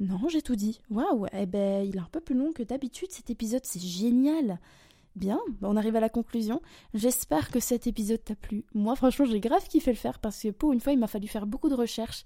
Non, 0.00 0.28
j'ai 0.28 0.42
tout 0.42 0.56
dit. 0.56 0.80
Waouh. 0.90 1.26
Eh 1.32 1.46
ben, 1.46 1.86
il 1.86 1.96
est 1.96 2.00
un 2.00 2.08
peu 2.12 2.20
plus 2.20 2.34
long 2.34 2.52
que 2.52 2.62
d'habitude 2.62 3.10
cet 3.10 3.30
épisode. 3.30 3.64
C'est 3.64 3.80
génial. 3.80 4.58
Bien, 5.16 5.40
bah, 5.60 5.68
on 5.70 5.76
arrive 5.76 5.96
à 5.96 6.00
la 6.00 6.08
conclusion. 6.08 6.62
J'espère 6.94 7.50
que 7.50 7.60
cet 7.60 7.86
épisode 7.86 8.22
t'a 8.22 8.36
plu. 8.36 8.64
Moi, 8.74 8.94
franchement, 8.96 9.24
j'ai 9.24 9.40
grave 9.40 9.66
kiffé 9.68 9.90
le 9.90 9.96
faire 9.96 10.18
parce 10.18 10.40
que 10.40 10.48
pour 10.50 10.72
une 10.72 10.80
fois, 10.80 10.92
il 10.92 10.98
m'a 10.98 11.08
fallu 11.08 11.26
faire 11.26 11.46
beaucoup 11.46 11.68
de 11.68 11.74
recherches. 11.74 12.24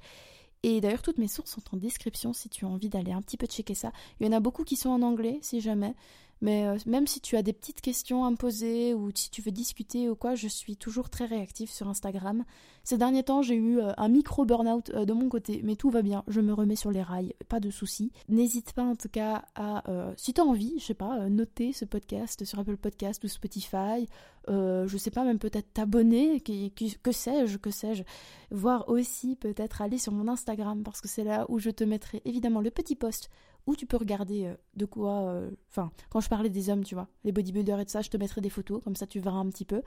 Et 0.62 0.80
d'ailleurs, 0.80 1.02
toutes 1.02 1.18
mes 1.18 1.28
sources 1.28 1.50
sont 1.50 1.62
en 1.72 1.76
description 1.76 2.32
si 2.32 2.48
tu 2.48 2.64
as 2.64 2.68
envie 2.68 2.88
d'aller 2.88 3.12
un 3.12 3.20
petit 3.20 3.36
peu 3.36 3.46
checker 3.46 3.74
ça. 3.74 3.92
Il 4.18 4.26
y 4.26 4.28
en 4.28 4.32
a 4.32 4.40
beaucoup 4.40 4.64
qui 4.64 4.76
sont 4.76 4.90
en 4.90 5.02
anglais, 5.02 5.38
si 5.42 5.60
jamais. 5.60 5.94
Mais 6.40 6.66
euh, 6.66 6.76
même 6.86 7.06
si 7.06 7.20
tu 7.20 7.36
as 7.36 7.42
des 7.42 7.52
petites 7.52 7.80
questions 7.80 8.24
à 8.24 8.30
me 8.30 8.36
poser 8.36 8.94
ou 8.94 9.10
si 9.14 9.30
tu 9.30 9.42
veux 9.42 9.50
discuter 9.50 10.08
ou 10.08 10.16
quoi, 10.16 10.34
je 10.34 10.48
suis 10.48 10.76
toujours 10.76 11.10
très 11.10 11.24
réactive 11.24 11.70
sur 11.70 11.88
Instagram. 11.88 12.44
Ces 12.82 12.98
derniers 12.98 13.22
temps, 13.22 13.40
j'ai 13.40 13.54
eu 13.54 13.78
euh, 13.78 13.92
un 13.96 14.08
micro 14.08 14.44
burn-out 14.44 14.90
euh, 14.90 15.04
de 15.04 15.12
mon 15.12 15.28
côté, 15.28 15.62
mais 15.64 15.76
tout 15.76 15.90
va 15.90 16.02
bien, 16.02 16.22
je 16.28 16.40
me 16.40 16.52
remets 16.52 16.76
sur 16.76 16.90
les 16.90 17.02
rails, 17.02 17.34
pas 17.48 17.60
de 17.60 17.70
soucis. 17.70 18.12
N'hésite 18.28 18.72
pas 18.72 18.82
en 18.82 18.94
tout 18.94 19.08
cas 19.08 19.44
à, 19.54 19.82
si 20.16 20.34
tu 20.34 20.40
as 20.40 20.44
envie, 20.44 20.74
je 20.78 20.84
sais 20.84 20.94
pas, 20.94 21.28
noter 21.28 21.72
ce 21.72 21.84
podcast 21.84 22.44
sur 22.44 22.58
Apple 22.58 22.76
Podcast 22.76 23.24
ou 23.24 23.28
Spotify, 23.28 24.06
je 24.48 24.96
sais 24.98 25.10
pas, 25.10 25.24
même 25.24 25.38
peut-être 25.38 25.72
t'abonner, 25.72 26.40
que, 26.40 27.12
sais-je, 27.12 27.56
que 27.56 27.70
sais-je, 27.70 28.02
voire 28.50 28.88
aussi 28.88 29.36
peut-être 29.36 29.80
aller 29.80 29.98
sur 29.98 30.12
mon 30.12 30.28
Instagram 30.28 30.82
parce 30.82 31.00
que 31.00 31.08
c'est 31.08 31.24
là 31.24 31.46
où 31.48 31.58
je 31.58 31.70
te 31.70 31.84
mettrai 31.84 32.20
évidemment 32.24 32.60
le 32.60 32.70
petit 32.70 32.96
post 32.96 33.30
ou 33.66 33.76
tu 33.76 33.86
peux 33.86 33.96
regarder 33.96 34.46
euh, 34.46 34.54
de 34.76 34.84
quoi. 34.84 35.22
euh, 35.28 35.50
Enfin, 35.70 35.90
quand 36.10 36.20
je 36.20 36.28
parlais 36.28 36.50
des 36.50 36.70
hommes, 36.70 36.84
tu 36.84 36.94
vois, 36.94 37.08
les 37.24 37.32
bodybuilders 37.32 37.80
et 37.80 37.84
tout 37.84 37.90
ça, 37.92 38.02
je 38.02 38.10
te 38.10 38.16
mettrai 38.16 38.40
des 38.40 38.50
photos, 38.50 38.82
comme 38.82 38.96
ça 38.96 39.06
tu 39.06 39.20
verras 39.20 39.38
un 39.38 39.48
petit 39.48 39.64
peu. 39.64 39.82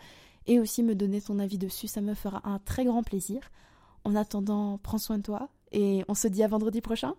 Et 0.45 0.59
aussi 0.59 0.83
me 0.83 0.95
donner 0.95 1.21
ton 1.21 1.39
avis 1.39 1.57
dessus, 1.57 1.87
ça 1.87 2.01
me 2.01 2.13
fera 2.13 2.41
un 2.47 2.59
très 2.59 2.85
grand 2.85 3.03
plaisir. 3.03 3.41
En 4.03 4.15
attendant, 4.15 4.77
prends 4.77 4.97
soin 4.97 5.17
de 5.17 5.23
toi 5.23 5.49
et 5.71 6.05
on 6.07 6.13
se 6.13 6.27
dit 6.29 6.43
à 6.43 6.47
vendredi 6.47 6.79
prochain. 6.81 7.15